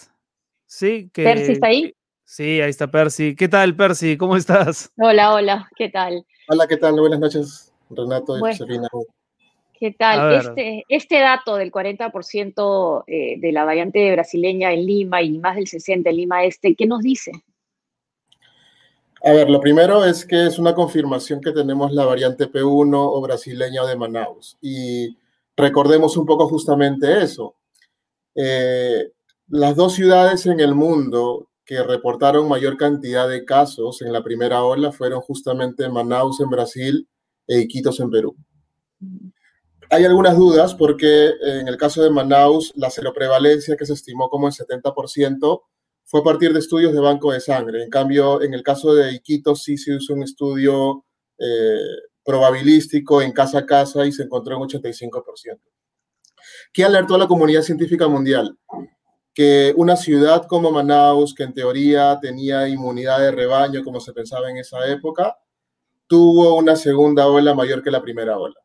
[0.68, 1.10] Sí.
[1.12, 1.96] Que, ¿Percy está ahí?
[2.24, 3.36] Sí, ahí está Percy.
[3.36, 4.18] ¿Qué tal, Percy?
[4.18, 4.92] ¿Cómo estás?
[4.98, 6.24] Hola, hola, ¿qué tal?
[6.48, 6.94] Hola, ¿qué tal?
[7.00, 8.56] Buenas noches, Renato y bueno.
[8.56, 8.88] Josefina.
[9.84, 10.34] ¿Qué tal?
[10.36, 15.66] Este, este, dato del 40% eh, de la variante brasileña en Lima y más del
[15.66, 17.34] 60% en Lima Este, ¿qué nos dice?
[19.26, 23.20] A ver, lo primero es que es una confirmación que tenemos la variante P1 o
[23.20, 24.58] brasileña de Manaus.
[24.62, 25.18] Y
[25.58, 27.58] recordemos un poco justamente eso.
[28.36, 29.12] Eh,
[29.50, 34.64] las dos ciudades en el mundo que reportaron mayor cantidad de casos en la primera
[34.64, 37.10] ola fueron justamente Manaus en Brasil
[37.46, 38.38] e Iquitos en Perú.
[39.94, 44.48] Hay algunas dudas porque en el caso de Manaus, la seroprevalencia que se estimó como
[44.48, 45.62] el 70%
[46.04, 47.84] fue a partir de estudios de banco de sangre.
[47.84, 51.06] En cambio, en el caso de Iquitos sí se hizo un estudio
[51.38, 51.78] eh,
[52.26, 55.60] probabilístico en casa a casa y se encontró en 85%.
[56.74, 58.58] ¿Qué alertó a la comunidad científica mundial?
[59.36, 64.50] que una ciudad como Manaus, que en teoría tenía inmunidad de rebaño, como se pensaba
[64.50, 65.36] en esa época,
[66.06, 68.56] tuvo una segunda ola mayor que la primera ola.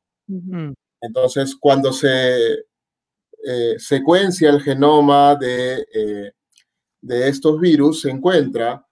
[1.01, 2.65] Entonces, cuando se
[3.45, 6.33] eh, secuencia el genoma de, eh,
[7.01, 8.85] de estos virus, se encuentra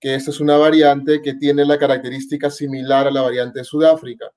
[0.00, 4.30] que esta es una variante que tiene la característica similar a la variante de Sudáfrica,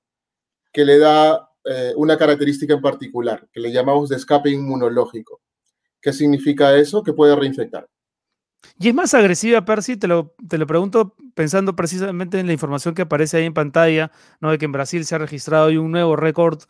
[0.72, 5.42] que le da eh, una característica en particular, que le llamamos de escape inmunológico.
[6.00, 7.02] ¿Qué significa eso?
[7.02, 7.86] Que puede reinfectar.
[8.78, 9.96] ¿Y es más agresiva, Percy?
[9.96, 14.10] Te lo, te lo pregunto pensando precisamente en la información que aparece ahí en pantalla,
[14.40, 14.50] ¿no?
[14.50, 16.62] de que en Brasil se ha registrado hoy un nuevo récord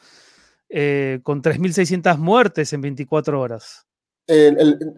[0.68, 3.87] eh, con 3.600 muertes en 24 horas.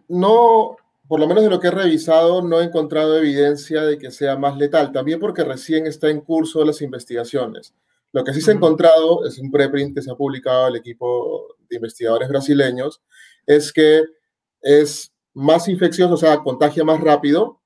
[0.08, 4.10] no, por lo menos de lo que he revisado, no he encontrado evidencia de que
[4.10, 7.74] sea más letal, también porque recién está en curso las investigaciones.
[8.12, 11.56] Lo que sí se ha encontrado, es un preprint que se ha publicado el equipo
[11.68, 13.00] de investigadores brasileños,
[13.46, 14.04] es que
[14.60, 17.60] es más infeccioso, o sea, contagia más rápido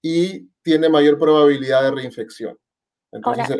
[0.00, 2.58] y tiene mayor probabilidad de reinfección.
[3.10, 3.56] Entonces,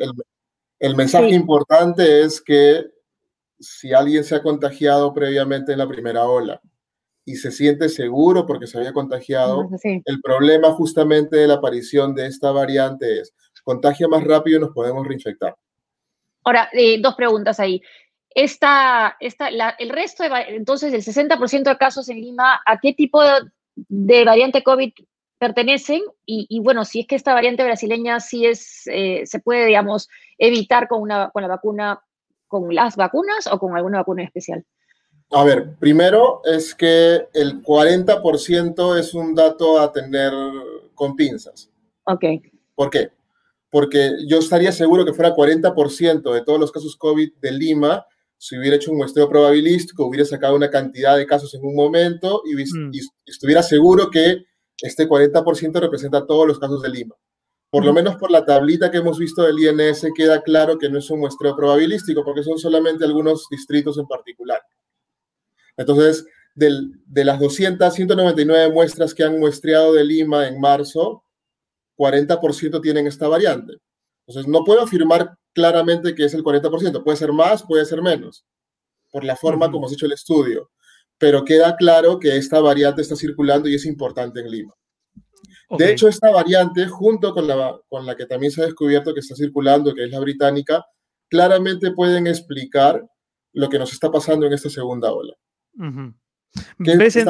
[0.78, 2.84] el, mensaje importante es que
[3.60, 6.60] si alguien se ha contagiado previamente en la primera ola
[7.24, 12.26] y se siente seguro porque se había contagiado, el problema justamente de la aparición de
[12.26, 15.54] esta variante es, contagia más rápido y nos podemos reinfectar.
[16.42, 17.82] Ahora, eh, dos preguntas ahí.
[18.34, 23.20] Esta, esta, el resto, de, entonces, el 60% de casos en Lima, ¿a qué tipo
[23.74, 24.90] de, variante COVID
[25.38, 26.00] pertenecen?
[26.24, 30.88] Y, bueno, si es que esta variante brasileña sí es, eh, se puede, digamos, evitar
[30.88, 32.00] con, una, con la vacuna
[32.48, 34.64] con las vacunas o con alguna vacuna especial?
[35.30, 40.32] A ver, primero es que el 40% es un dato a tener
[40.94, 41.70] con pinzas.
[42.04, 42.24] Ok.
[42.74, 43.10] ¿Por qué?
[43.70, 48.06] Porque yo estaría seguro que fuera 40% de todos los casos COVID de Lima,
[48.38, 52.42] si hubiera hecho un muestreo probabilístico, hubiera sacado una cantidad de casos en un momento
[52.46, 52.90] y, mm.
[52.94, 54.44] y estuviera seguro que
[54.80, 57.16] este 40% representa todos los casos de Lima.
[57.70, 60.98] Por lo menos por la tablita que hemos visto del INS queda claro que no
[60.98, 64.62] es un muestreo probabilístico, porque son solamente algunos distritos en particular.
[65.76, 71.22] Entonces, de las 200, 199 muestras que han muestreado de Lima en marzo,
[71.96, 73.74] 40% tienen esta variante.
[74.26, 77.04] Entonces, no puedo afirmar claramente que es el 40%.
[77.04, 78.46] Puede ser más, puede ser menos,
[79.10, 80.70] por la forma como se ha hecho el estudio.
[81.18, 84.77] Pero queda claro que esta variante está circulando y es importante en Lima.
[85.70, 89.20] De hecho, esta variante, junto con la, con la que también se ha descubierto que
[89.20, 90.86] está circulando, que es la británica,
[91.28, 93.06] claramente pueden explicar
[93.52, 95.34] lo que nos está pasando en esta segunda ola.
[96.78, 97.26] ¿Ves, entonces,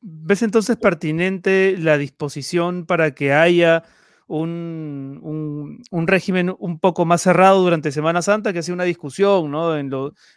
[0.00, 3.84] ¿Ves, entonces, pertinente la disposición para que haya
[4.26, 9.50] un, un, régimen un poco más cerrado durante Semana Santa, que ha sido una discusión
[9.50, 9.76] ¿no?
[9.76, 9.90] en,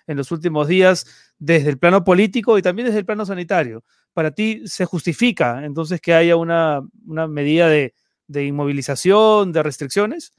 [0.07, 3.83] en los últimos días desde el plano político y también desde el plano sanitario?
[4.13, 7.93] Para ti se justifica entonces que haya una, medida de,
[8.33, 10.33] inmovilización, de restricciones?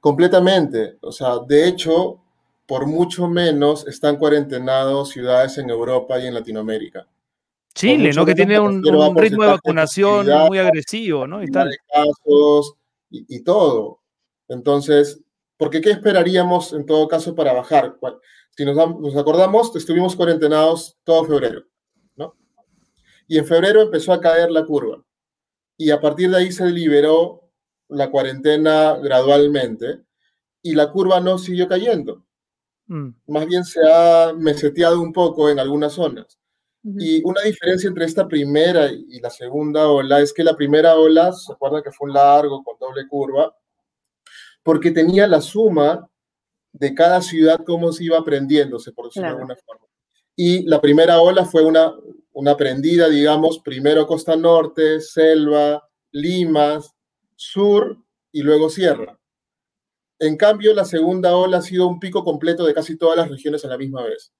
[0.00, 0.96] Completamente.
[1.02, 2.22] O sea, de hecho,
[2.66, 7.06] por mucho menos están cuarentenados ciudades en Europa y en Latinoamérica.
[7.74, 8.26] Chile, ¿no?
[8.26, 8.82] Que tiene un,
[9.16, 11.42] ritmo de vacunación muy agresivo, ¿no?
[11.42, 11.70] Y tal.
[11.92, 12.74] casos
[13.10, 14.00] y, todo.
[14.48, 15.20] Entonces,
[15.56, 17.96] porque ¿qué esperaríamos en todo caso para bajar?
[18.56, 21.64] Si nos, nos acordamos, estuvimos cuarentenados todo febrero.
[23.30, 25.04] Y en febrero empezó a caer la curva.
[25.76, 27.48] Y a partir de ahí se liberó
[27.86, 30.00] la cuarentena gradualmente
[30.60, 32.24] y la curva no siguió cayendo.
[32.88, 33.10] Mm.
[33.28, 36.40] Más bien se ha meseteado un poco en algunas zonas.
[36.82, 41.32] Y una diferencia entre esta primera y la segunda ola es que la primera ola,
[41.32, 43.56] se acuerdan que fue un largo con doble curva,
[44.64, 46.10] porque tenía la suma
[46.72, 49.86] de cada ciudad cómo se iba aprendiéndose, por decirlo de alguna forma.
[50.34, 51.94] Y la primera ola fue una,
[52.32, 56.94] una prendida, digamos, primero costa norte, selva, Limas,
[57.36, 57.96] sur
[58.32, 59.18] y luego sierra.
[60.18, 63.64] En cambio, la segunda ola ha sido un pico completo de casi todas las regiones
[63.64, 64.32] a la misma vez.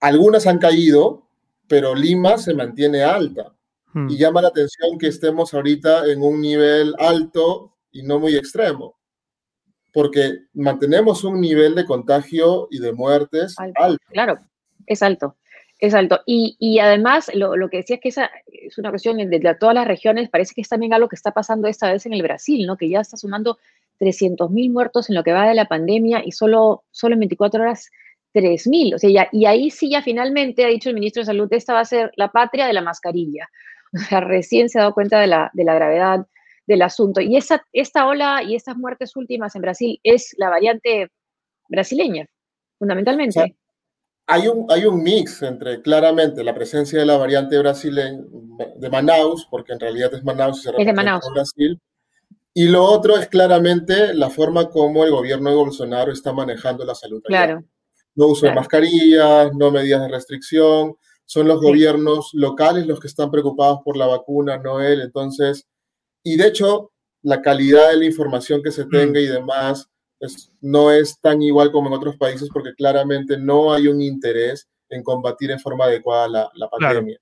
[0.00, 1.28] Algunas han caído,
[1.68, 3.54] pero Lima se mantiene alta.
[3.92, 4.08] Hmm.
[4.08, 8.98] Y llama la atención que estemos ahorita en un nivel alto y no muy extremo,
[9.92, 14.02] porque mantenemos un nivel de contagio y de muertes alto.
[14.08, 14.38] Claro,
[14.86, 15.36] es alto.
[15.82, 16.20] Es alto.
[16.26, 20.30] Y, además, lo, que decía es que esa es una cuestión de, todas las regiones,
[20.30, 22.76] parece que es también algo que está pasando esta vez en el Brasil, ¿no?
[22.76, 23.58] Que ya está sumando
[23.98, 27.90] 300.000 muertos en lo que va de la pandemia y solo, solo en 24 horas
[28.32, 28.94] 3.000.
[28.94, 31.80] O sea, y ahí sí ya finalmente ha dicho el ministro de Salud, esta va
[31.80, 33.48] a ser la patria de la mascarilla.
[33.94, 36.26] O sea, recién se ha dado cuenta de la, de la gravedad
[36.66, 37.20] del asunto.
[37.20, 41.10] Y esa, esta ola y estas muertes últimas en Brasil es la variante
[41.68, 42.26] brasileña,
[42.78, 43.56] fundamentalmente
[44.32, 48.22] hay un, hay un mix entre claramente la presencia de la variante brasileña
[48.76, 51.24] de Manaus, porque en realidad es Manaus y se es de Manaus.
[51.34, 51.78] Brasil,
[52.54, 56.94] y lo otro es claramente la forma como el gobierno de Bolsonaro está manejando la
[56.94, 57.20] salud.
[57.24, 57.62] Claro.
[58.14, 63.30] No uso de mascarillas, no medidas de restricción, son los gobiernos locales los que están
[63.30, 65.02] preocupados por la vacuna, no él.
[65.02, 65.66] Entonces,
[66.22, 66.92] y de hecho,
[67.22, 69.90] la calidad de la información que se tenga y demás
[70.60, 75.02] no es tan igual como en otros países porque claramente no hay un interés en
[75.02, 77.18] combatir en forma adecuada la, la pandemia.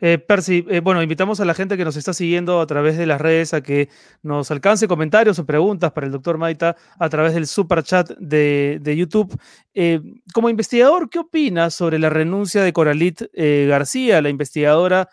[0.00, 3.06] Eh, Percy, eh, bueno, invitamos a la gente que nos está siguiendo a través de
[3.06, 3.88] las redes a que
[4.22, 8.80] nos alcance comentarios o preguntas para el doctor Maita a través del super chat de,
[8.96, 9.38] YouTube.
[9.74, 10.00] Eh,
[10.34, 15.08] como investigador, ¿qué opinas sobre la renuncia de Coralit García, la investigadora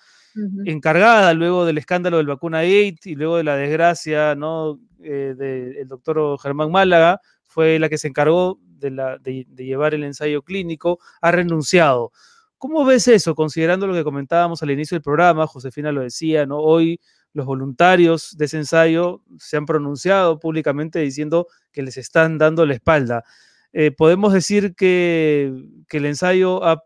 [0.65, 4.79] encargada luego del escándalo del vacuna 8 y luego de la desgracia ¿no?
[4.99, 7.21] Del doctor Germán Málaga?
[7.47, 12.11] Fue la que se encargó de, llevar el ensayo clínico, ha renunciado.
[12.57, 15.47] ¿Cómo ves eso, considerando lo que comentábamos al inicio del programa?
[15.47, 16.59] Josefina lo decía, ¿no?
[16.59, 16.99] Hoy
[17.33, 22.73] los voluntarios de ese ensayo se han pronunciado públicamente diciendo que les están dando la
[22.73, 23.23] espalda.
[23.71, 25.53] Eh, ¿Podemos decir que,
[25.91, 26.83] el ensayo ha,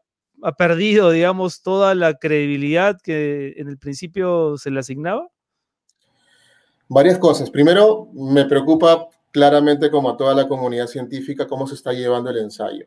[0.57, 5.29] perdido, digamos, toda la credibilidad que en el principio se le asignaba?
[6.93, 7.49] Varias cosas.
[7.49, 12.37] Primero, me preocupa claramente, como a toda la comunidad científica, cómo se está llevando el
[12.37, 12.85] ensayo.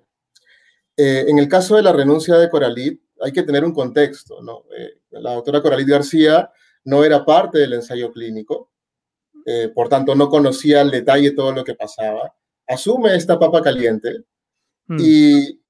[0.96, 4.40] Eh, en el caso de la renuncia de Coralit, hay que tener un contexto.
[4.42, 4.62] ¿no?
[4.78, 6.48] Eh, la doctora Coralit García
[6.84, 8.70] no era parte del ensayo clínico,
[9.44, 12.32] eh, por tanto no conocía al detalle todo lo que pasaba.
[12.68, 14.24] Asume esta papa caliente
[14.86, 14.98] hmm.
[15.00, 15.60] y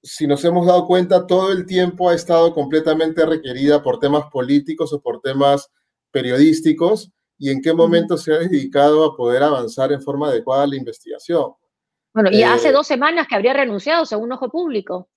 [0.00, 4.92] si nos hemos dado cuenta, todo el tiempo ha estado completamente requerida por temas políticos
[4.92, 5.68] o por temas
[6.12, 10.76] periodísticos y en qué momento se ha dedicado a poder avanzar en forma adecuada la
[10.76, 11.52] investigación.
[12.14, 15.08] Bueno, y hace eh, dos semanas que habría renunciado según Ojo Público.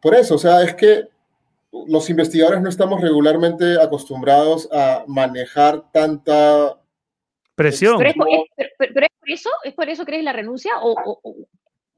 [0.00, 1.08] Por eso, o sea, es que
[1.86, 6.80] los investigadores no estamos regularmente acostumbrados a manejar tanta
[7.54, 7.98] presión.
[7.98, 8.28] ¿Pero es, por
[9.30, 9.50] eso?
[9.64, 10.74] ¿Es por eso crees la renuncia?
[10.80, 11.20] ¿O,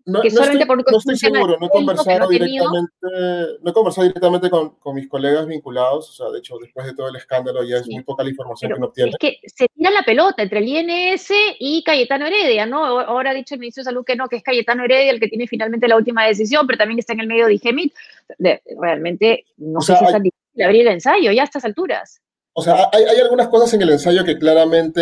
[0.07, 2.91] no, estoy, seguro, no he conversado directamente,
[3.63, 6.95] no he conversado directamente con, con, mis colegas vinculados, o sea, de hecho, después de
[6.95, 9.11] todo el escándalo ya es muy poca la información que que obtiene.
[9.11, 12.85] Es que se tira la pelota entre el INS y Cayetano Heredia, ¿no?
[12.85, 15.29] Ahora ha dicho el ministro de Salud que no, que es Cayetano Heredia el que
[15.29, 17.95] tiene finalmente la última decisión, pero también está en el medio de IGEMIT.
[18.81, 22.21] realmente no sé si es tan difícil abrir el ensayo ya a estas alturas.
[22.55, 25.01] O sea, hay, hay algunas cosas en el ensayo que claramente,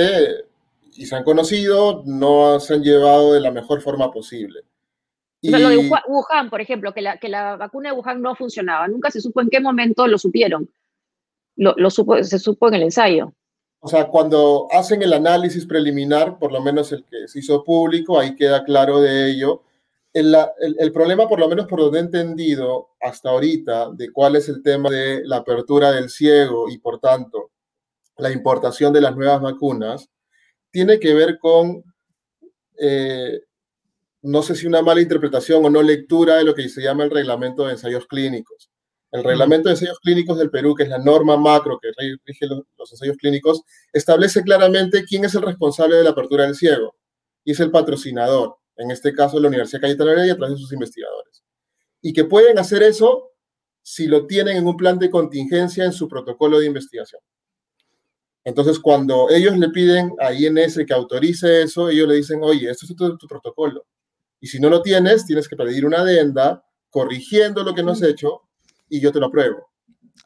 [0.97, 4.68] y se han conocido, no se han llevado de la mejor forma posible
[5.42, 8.88] lo de Wuhan, por ejemplo, que la, que la vacuna de Wuhan no funcionaba.
[8.88, 10.70] Nunca se supo en qué momento lo supieron.
[11.57, 13.33] Lo, supo, se supo en el ensayo.
[13.81, 18.18] O sea, cuando hacen el análisis preliminar, por lo menos el que se hizo público,
[18.18, 19.62] ahí queda claro de ello.
[20.12, 20.35] El,
[20.79, 24.62] el, problema, por lo menos por donde he entendido hasta ahorita, de cuál es el
[24.62, 27.51] tema de la apertura del ciego y, por tanto,
[28.16, 30.09] la importación de las nuevas vacunas,
[30.70, 31.83] tiene que ver con
[32.79, 33.40] eh,
[34.23, 37.11] no sé si una mala interpretación o no lectura de lo que se llama el
[37.11, 38.71] reglamento de ensayos clínicos.
[39.11, 41.89] El reglamento de ensayos clínicos del Perú, que es la norma macro que
[42.25, 46.97] rige los, ensayos clínicos, establece claramente quién es el responsable de la apertura del ciego.
[47.45, 50.73] Y es el patrocinador, en este caso la Universidad Cayetana Heredia, a través de sus
[50.73, 51.43] investigadores.
[52.03, 53.31] Y que pueden hacer eso
[53.83, 57.23] si lo tienen en un plan de contingencia en su protocolo de investigación.
[58.45, 62.87] Entonces, cuando ellos le piden a INS que autorice eso, ellos le dicen, oye, esto
[62.87, 63.87] es tu protocolo
[64.41, 68.03] y si no lo tienes, tienes que pedir una adenda corrigiendo lo que no has
[68.03, 68.43] hecho
[68.89, 69.68] y yo te lo apruebo.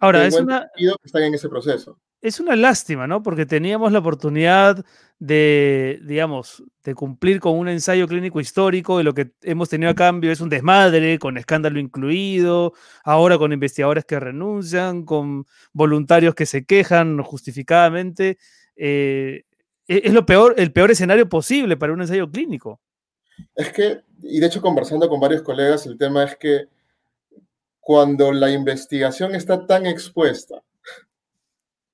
[0.00, 0.68] Ahora, es una...
[0.76, 1.98] que están en ese proceso.
[2.20, 3.22] Es una lástima, ¿no?
[3.22, 4.84] Porque teníamos la oportunidad
[5.18, 9.94] de, digamos, de cumplir con un ensayo clínico histórico y lo que hemos tenido a
[9.94, 16.46] cambio es un desmadre, con escándalo incluido, ahora con investigadores que renuncian, con voluntarios que
[16.46, 18.38] se quejan justificadamente.
[18.76, 19.44] Eh,
[19.88, 22.80] e-, es lo peor, el peor escenario posible para un ensayo clínico.
[23.55, 26.68] Es que, y de hecho conversando con varios colegas, el tema es que
[27.80, 30.62] cuando la investigación está tan expuesta,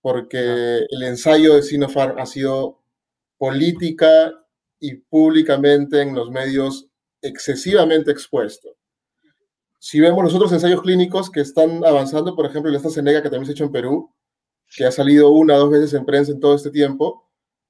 [0.01, 2.81] porque el ensayo de Sinopharm ha sido
[3.39, 4.33] política
[4.81, 6.87] y públicamente en los medios
[7.23, 8.77] excesivamente expuesto.
[9.79, 13.47] Si vemos los otros ensayos clínicos que están avanzando, por ejemplo, el AstraZeneca que también
[13.47, 14.13] se ha hecho en Perú,
[14.77, 17.28] que ha salido una o dos veces en prensa en todo este tiempo,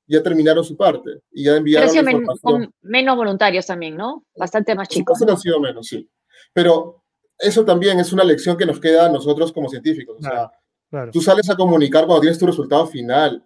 [0.09, 4.24] ya terminaron su parte y ya enviaron Pero con menos voluntarios también, ¿no?
[4.36, 5.20] Bastante más chicos.
[5.20, 5.32] ¿no?
[5.32, 6.09] han sido menos, sí.
[6.52, 7.04] Pero
[7.38, 10.16] eso también es una lección que nos queda a nosotros como científicos.
[10.18, 10.50] O sea,
[11.12, 13.44] tú sales a comunicar cuando tienes tu resultado final.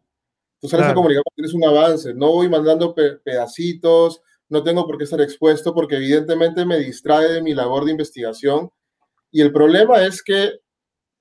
[0.60, 2.14] Tú sales a comunicar cuando tienes un avance.
[2.14, 7.42] No voy mandando pedacitos, no tengo por qué estar expuesto porque evidentemente me distrae de
[7.42, 8.70] mi labor de investigación.
[9.32, 10.60] Y el problema es que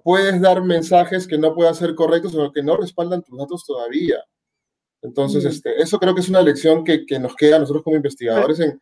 [0.04, 4.24] puedes dar mensajes que no puedan ser correctos o que no respaldan tus datos todavía.
[5.02, 7.96] Entonces, este, eso creo que es una lección que, que nos queda a nosotros como
[7.96, 8.78] investigadores en,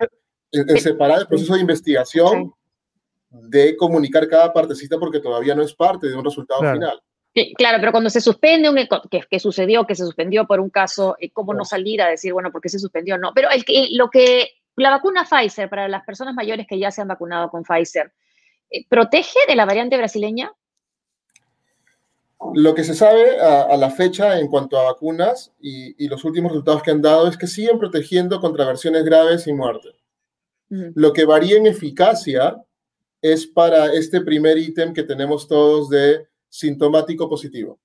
[0.51, 2.53] en, separar el proceso de investigación
[3.29, 7.01] de comunicar cada partecita porque todavía no es parte de un resultado final.
[7.57, 8.77] Claro, pero cuando se suspende, un,
[9.29, 12.51] que, sucedió, que se suspendió por un caso, eh, ¿cómo no salir a decir, bueno,
[12.51, 13.17] por qué se suspendió?
[13.17, 13.63] No, pero el,
[13.95, 17.63] lo que, la vacuna Pfizer, para las personas mayores que ya se han vacunado con
[17.63, 18.11] Pfizer,
[18.69, 20.51] eh, ¿protege de la variante brasileña?
[22.53, 26.83] Lo que se sabe a, la fecha en cuanto a vacunas y, los últimos resultados
[26.83, 29.89] que han dado es que siguen protegiendo contra versiones graves y muerte.
[30.69, 32.63] Lo que varía en eficacia
[33.21, 37.79] es para este primer ítem que tenemos todos de sintomático positivo.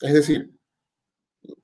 [0.00, 0.50] Es decir,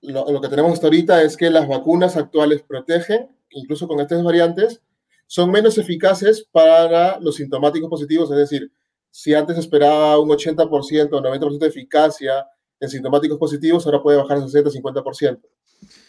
[0.03, 4.83] lo, que tenemos hasta ahorita es que las vacunas actuales protegen, incluso con estas variantes,
[5.27, 8.73] son menos eficaces para los sintomáticos positivos, es decir,
[9.17, 12.47] si antes esperaba un 80% o 90% de eficacia
[12.79, 15.41] en sintomáticos positivos, ahora puede bajar a 60-50%.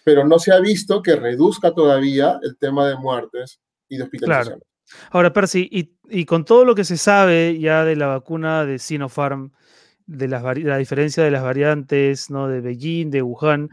[0.03, 4.59] Pero no se ha visto que reduzca todavía el tema de muertes y de hospitalización.
[5.09, 9.53] Ahora, Percy, y, con todo lo que se sabe ya de la vacuna de Sinopharm,
[10.05, 12.49] de la diferencia de las variantes ¿no?
[12.49, 13.69] de Beijing, de Wuhan,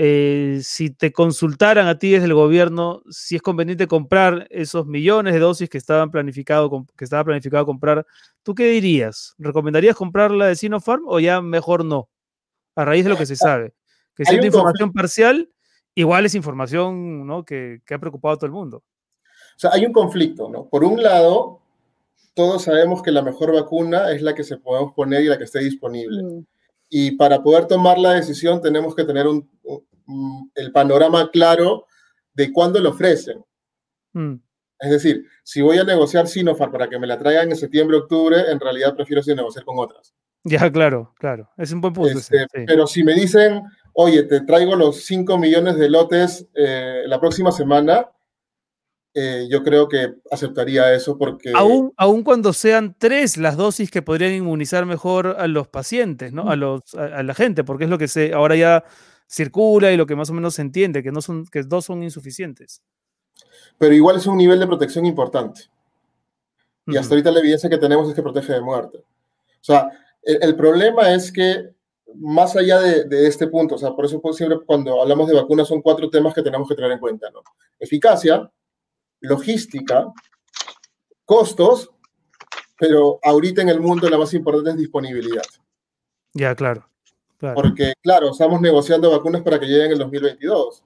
[0.00, 5.34] eh, si te consultaran a ti desde el gobierno si es conveniente comprar esos millones
[5.34, 8.06] de dosis que, estaban planificado, que estaba planificado comprar,
[8.44, 9.34] ¿tú qué dirías?
[9.38, 12.08] ¿Recomendarías comprar la de Sinopharm o ya mejor no?
[12.76, 13.74] A raíz de lo que se sabe.
[14.14, 15.50] Que si información parcial,
[15.96, 17.44] igual es información ¿no?
[17.44, 18.84] que, que ha preocupado a todo el mundo.
[19.56, 20.68] O sea, hay un conflicto, ¿no?
[20.68, 21.60] Por un lado,
[22.34, 25.44] todos sabemos que la mejor vacuna es la que se podemos poner y la que
[25.44, 26.22] esté disponible.
[26.22, 26.46] Mm.
[26.88, 29.48] Y para poder tomar la decisión tenemos que tener un,
[30.54, 31.86] el panorama claro
[32.34, 33.44] de cuándo lo ofrecen.
[34.12, 34.36] Mm.
[34.80, 38.50] Es decir, si voy a negociar Sinopharm para que me la traigan en septiembre, octubre,
[38.50, 40.14] en realidad prefiero negociar con otras.
[40.44, 41.50] Ya, claro, claro.
[41.56, 42.16] Es un buen punto.
[42.16, 43.62] Este, pero si me dicen,
[43.92, 48.08] oye, te traigo los 5 millones de lotes eh, la próxima semana,
[49.20, 51.50] eh, yo creo que aceptaría eso porque...
[51.52, 56.50] Aún, aún cuando sean tres las dosis que podrían inmunizar mejor a los pacientes, ¿no?
[56.50, 58.84] A, los, a, la gente, porque es lo que se, ahora ya
[59.28, 62.04] circula y lo que más o menos se entiende, que, no son, que dos son
[62.04, 62.80] insuficientes.
[63.76, 65.62] Pero igual es un nivel de protección importante.
[66.86, 68.98] Y hasta ahorita la evidencia que tenemos es que protege de muerte.
[68.98, 69.90] O sea,
[70.22, 71.70] el, problema es que
[72.14, 75.66] más allá de, de, este punto, o sea, por eso siempre cuando hablamos de vacunas
[75.66, 77.42] son cuatro temas que tenemos que tener en cuenta, ¿no?
[77.80, 78.48] Eficacia,
[79.20, 80.06] logística,
[81.24, 81.90] costos,
[82.78, 85.42] pero ahorita en el mundo la más importante es disponibilidad.
[86.34, 86.88] Ya, claro,
[87.54, 90.84] Porque, claro, estamos negociando vacunas para que lleguen en el 2022.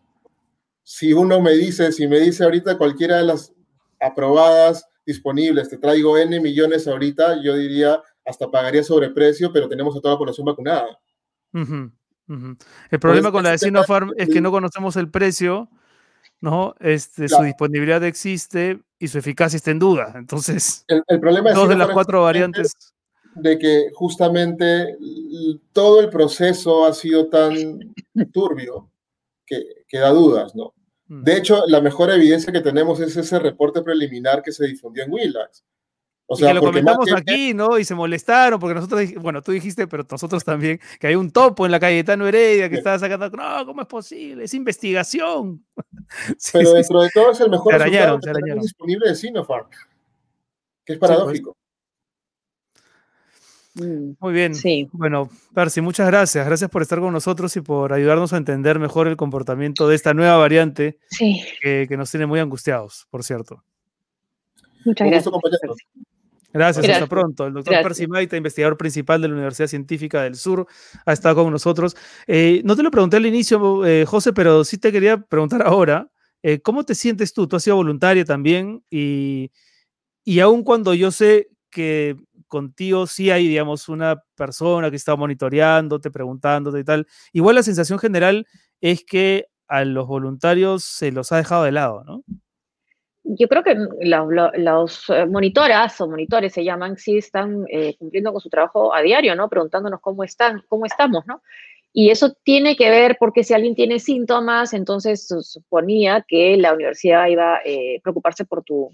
[0.82, 3.52] Si uno me dice, si me dice ahorita cualquiera de las
[4.00, 10.00] aprobadas, disponibles, te traigo N millones ahorita, yo diría, hasta pagaría sobreprecio, pero tenemos a
[10.00, 10.98] toda la población vacunada.
[11.52, 15.68] El problema con la de Sinopharm es que no conocemos el precio
[16.42, 16.74] ¿no?
[16.80, 20.12] Este, Su disponibilidad existe y su eficacia está en duda.
[20.16, 22.72] Entonces, el, problema es dos de las cuatro variantes.
[23.36, 24.98] De que justamente
[25.72, 27.54] todo el proceso ha sido tan
[28.32, 28.90] turbio
[29.46, 30.74] que, que da dudas, ¿no?
[31.06, 31.22] Mm.
[31.22, 35.12] De hecho, la mejor evidencia que tenemos es ese reporte preliminar que se difundió en
[35.12, 35.64] Willax,
[36.26, 37.78] o sea, y que lo comentamos aquí, ¿no?
[37.78, 41.66] Y se molestaron porque nosotros, bueno, tú dijiste, pero nosotros también, que hay un topo
[41.66, 44.44] en la Cayetano Heredia que estaba sacando, no, ¿cómo es posible?
[44.44, 45.64] Es investigación.
[46.52, 49.68] pero dentro de todo es el mejor resultado que disponible de Sinopharm,
[50.84, 51.10] que es pues.
[51.10, 51.56] paradójico.
[53.74, 54.54] Mm, Muy bien.
[54.54, 54.88] Sí.
[54.92, 56.46] Bueno, Percy, muchas gracias.
[56.46, 60.12] Gracias por estar con nosotros y por ayudarnos a entender mejor el comportamiento de esta
[60.14, 63.64] nueva variante que, que nos tiene muy angustiados, por cierto.
[64.84, 65.34] Muchas gracias.
[66.52, 67.46] Gracias, hasta pronto.
[67.46, 70.66] El doctor Percy Maita, investigador principal de la Universidad Científica del Sur,
[71.06, 71.96] ha estado con nosotros.
[72.26, 76.10] Eh, no te lo pregunté al inicio, eh, José, pero sí te quería preguntar ahora.
[76.42, 77.46] Eh, ¿Cómo te sientes tú?
[77.46, 79.50] Tú has sido voluntaria también y,
[80.24, 82.16] y aun cuando yo sé que
[82.48, 87.98] contigo sí hay, digamos, una persona que está monitoreándote, preguntándote y tal, igual la sensación
[87.98, 88.46] general
[88.80, 92.24] es que a los voluntarios se los ha dejado de lado, ¿no?
[93.24, 98.40] Yo creo que los, eh, monitoras o monitores se llaman, sí están eh, cumpliendo con
[98.40, 99.48] su trabajo a diario, ¿no?
[99.48, 101.42] Preguntándonos cómo están, cómo estamos, ¿no?
[101.92, 107.26] Y eso tiene que ver porque si alguien tiene síntomas, entonces suponía que la universidad
[107.26, 108.90] iba a eh, preocuparse por tu,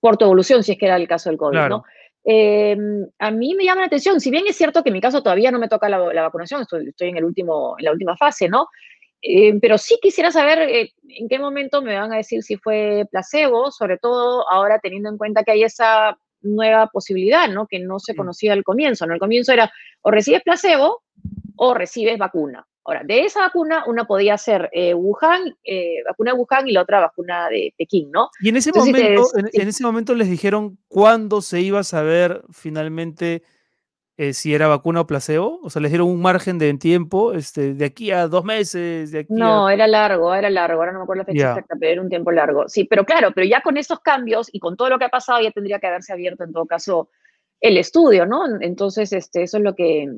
[0.00, 1.84] por tu evolución, si es que era el caso del COVID, ¿no?
[2.24, 5.22] Em, a mí me llama la atención, si bien es cierto que en mi caso
[5.22, 8.48] todavía no me toca la, vacunación, estoy, estoy, en, el último, en la última fase,
[8.48, 8.68] ¿no?
[9.22, 13.04] Eh, pero sí quisiera saber eh, en qué momento me van a decir si fue
[13.10, 17.66] placebo, sobre todo ahora teniendo en cuenta que hay esa nueva posibilidad, ¿no?
[17.66, 19.14] Que no se conocía al comienzo, ¿no?
[19.14, 21.02] Al comienzo era o recibes placebo
[21.56, 22.64] o recibes vacuna.
[22.84, 25.54] Ahora, de esa vacuna, una podía ser eh, Wuhan,
[26.06, 28.30] vacuna de Wuhan y la otra vacuna de Pekín, ¿no?
[28.40, 33.42] Y en ese, momento, en, ese momento les dijeron cuándo se iba a saber finalmente
[34.20, 35.60] eh, si era vacuna o placebo?
[35.62, 39.20] O sea, les dieron un margen de tiempo, este, de aquí a dos meses, de
[39.20, 42.02] aquí No, era largo, era largo, ahora no me acuerdo la fecha exacta, pero era
[42.02, 42.68] un tiempo largo.
[42.68, 45.40] Sí, pero claro, pero ya con estos cambios y con todo lo que ha pasado,
[45.40, 47.10] ya tendría que haberse abierto en todo caso
[47.60, 48.42] el estudio, ¿no?
[48.60, 50.08] Entonces, este, eso es lo que,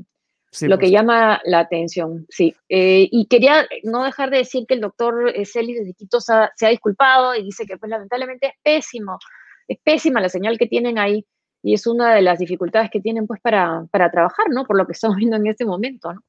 [0.63, 2.55] lo que llama la atención, sí.
[2.71, 6.51] Eh, y quería no dejar de decir que el doctor Celis de Quito se ha,
[6.57, 9.19] se ha disculpado y dice que pues lamentablemente es pésimo,
[9.69, 11.27] es pésima la señal que tienen ahí
[11.63, 14.65] y es una de las dificultades que tienen pues para, para trabajar, ¿no?
[14.65, 16.23] Por lo que estamos viendo en este momento, ¿no?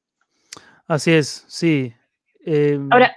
[0.86, 1.92] Así es, sí.
[2.44, 3.16] Em, Ahora,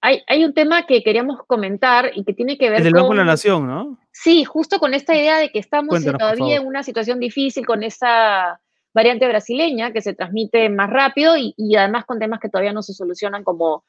[0.00, 3.10] hay, hay, un tema que queríamos comentar y que tiene que ver el del Banco
[3.10, 3.98] de la Nación, ¿no?
[4.12, 8.60] Sí, justo con esta idea de que estamos todavía en una situación difícil con esa
[8.94, 12.82] variante brasileña que se transmite más rápido y, y, además con temas que todavía no
[12.82, 13.84] se solucionan como,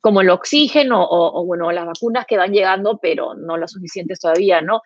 [0.00, 4.20] como el oxígeno o, o, bueno, las vacunas que van llegando, pero no las suficientes
[4.20, 4.82] todavía, ¿no?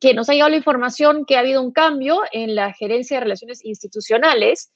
[0.00, 3.24] Que nos ha llegado la información que ha habido un cambio en la gerencia de
[3.24, 4.72] relaciones institucionales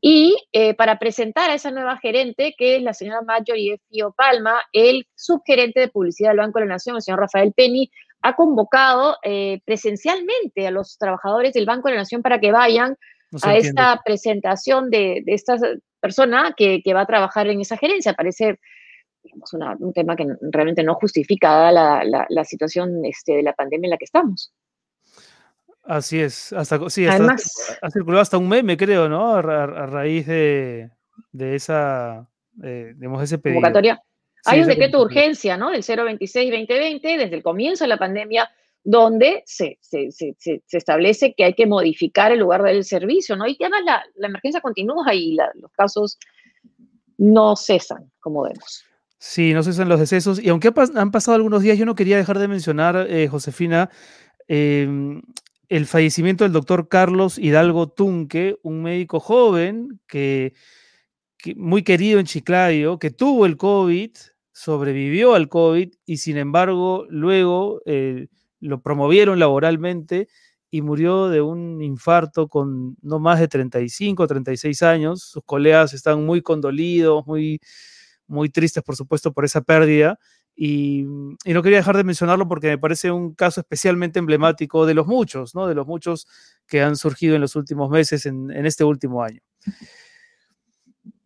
[0.00, 4.62] y eh, para presentar a esa nueva gerente, que es la señora Marjorie Fio Palma,
[4.72, 7.90] el subgerente de publicidad del Banco de la Nación, el señor Rafael Penny,
[8.22, 12.96] ha convocado eh, presencialmente a los trabajadores del Banco de la Nación para que vayan
[13.42, 15.56] a esta presentación de, esta
[16.00, 18.14] persona que, va a trabajar en esa gerencia.
[18.14, 18.58] Parece
[19.80, 24.04] un tema que realmente no justifica la, situación este, de la pandemia en la que
[24.04, 24.52] estamos.
[25.84, 29.36] Así es, hasta, sí, ha circulado hasta un meme, creo, ¿no?
[29.36, 30.90] A, raíz de,
[31.32, 32.28] esa,
[32.62, 33.56] eh, digamos, ese pedido.
[33.56, 34.02] Convocatoria.
[34.44, 35.70] Hay un decreto de urgencia, ¿no?
[35.70, 38.48] Del 026-2020, desde el comienzo de la pandemia,
[38.84, 43.46] donde se, se, se, establece que hay que modificar el lugar del servicio, ¿no?
[43.46, 46.18] Y además la, la emergencia continúa y los casos
[47.18, 48.84] no cesan, como vemos.
[49.20, 50.40] Sí, no cesan los decesos.
[50.42, 53.90] Y aunque han pasado algunos días, yo no quería dejar de mencionar, eh, Josefina,
[54.46, 54.88] eh,
[55.68, 60.54] el fallecimiento del doctor Carlos Hidalgo Tunque, un médico joven que,
[61.56, 64.10] muy querido en Chiclayo, que tuvo el COVID,
[64.52, 68.28] sobrevivió al COVID y sin embargo luego eh,
[68.60, 70.28] lo promovieron laboralmente
[70.70, 75.22] y murió de un infarto con no más de 35 o 36 años.
[75.22, 77.60] Sus colegas están muy condolidos, muy,
[78.28, 80.18] muy tristes, por supuesto, por esa pérdida.
[80.60, 85.06] Y, no quería dejar de mencionarlo porque me parece un caso especialmente emblemático de los
[85.06, 85.66] muchos, ¿no?
[85.66, 86.26] De los muchos
[86.66, 89.40] que han surgido en los últimos meses, en, este último año.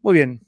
[0.02, 0.40] Muy bien,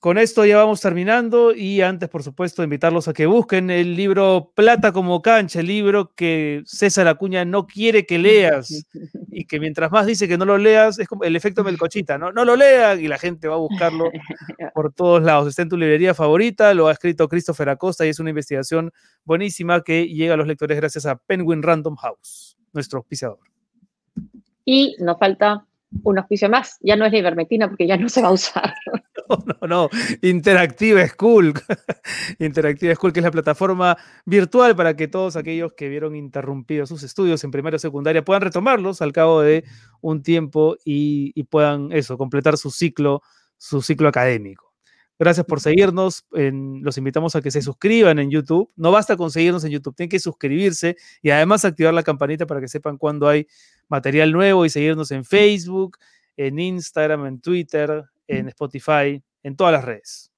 [0.00, 4.50] con esto ya vamos terminando y antes, por supuesto, invitarlos a que busquen el libro
[4.54, 8.86] Plata como cancha, el libro que César Acuña no quiere que leas
[9.30, 12.32] y que mientras más dice que no lo leas, es como el efecto Melcochita, ¿no?
[12.32, 14.10] No lo lean y la gente va a buscarlo
[14.74, 15.48] por todos lados.
[15.48, 18.90] Está en tu librería favorita, lo ha escrito Christopher Acosta y es una investigación
[19.26, 23.38] buenísima que llega a los lectores gracias a Penguin Random House, nuestro auspiciador.
[24.64, 25.66] Y nos falta
[26.04, 28.72] un auspicio más, ya no es la ivermectina porque ya no se va a usar.
[29.60, 29.90] No, no,
[30.22, 31.54] Interactiva School.
[32.38, 37.02] Interactiva School, que es la plataforma virtual para que todos aquellos que vieron interrumpidos sus
[37.02, 39.64] estudios en primera o secundaria puedan retomarlos al cabo de
[40.00, 43.22] un tiempo y, y puedan eso, completar su ciclo,
[43.56, 44.70] su ciclo académico.
[45.20, 46.24] Gracias por seguirnos.
[46.30, 48.70] los invitamos a que se suscriban en YouTube.
[48.74, 52.58] No basta con seguirnos en YouTube, tienen que suscribirse y además activar la campanita para
[52.58, 53.46] que sepan cuando hay
[53.90, 55.98] material nuevo y seguirnos en Facebook,
[56.38, 58.02] en Instagram, en Twitter,
[58.38, 60.30] en Spotify, en todas las redes.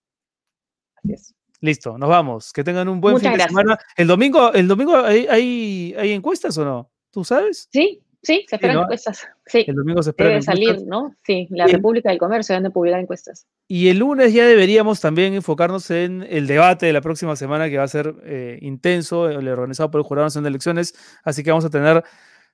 [1.61, 2.53] Listo, nos vamos.
[2.53, 3.79] Que tengan un buen fin de semana.
[3.97, 6.91] El domingo, el domingo hay, hay, encuestas o no?
[7.13, 7.69] ¿Tú sabes?
[7.73, 9.29] Sí, sí, se esperan encuestas.
[9.47, 9.65] Sí.
[9.69, 11.15] El domingo se esperan Debe salir, ¿no?
[11.25, 13.47] Sí, la República del Comercio deben de publicar encuestas.
[13.69, 17.79] Y el lunes ya deberíamos también enfocarnos en el debate de la próxima semana que
[17.79, 20.95] va a ser eh, intenso, el organizado por el Jurado Nacional de Elecciones.
[21.23, 22.03] Así que vamos a tener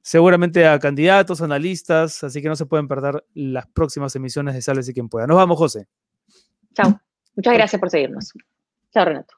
[0.03, 4.88] seguramente a candidatos, analistas, así que no se pueden perder las próximas emisiones de Sales
[4.88, 5.26] y quien pueda.
[5.26, 5.86] Nos vamos, José.
[6.74, 7.01] Chao.
[7.36, 8.32] Muchas gracias por seguirnos.
[8.92, 9.38] Chao, Renato.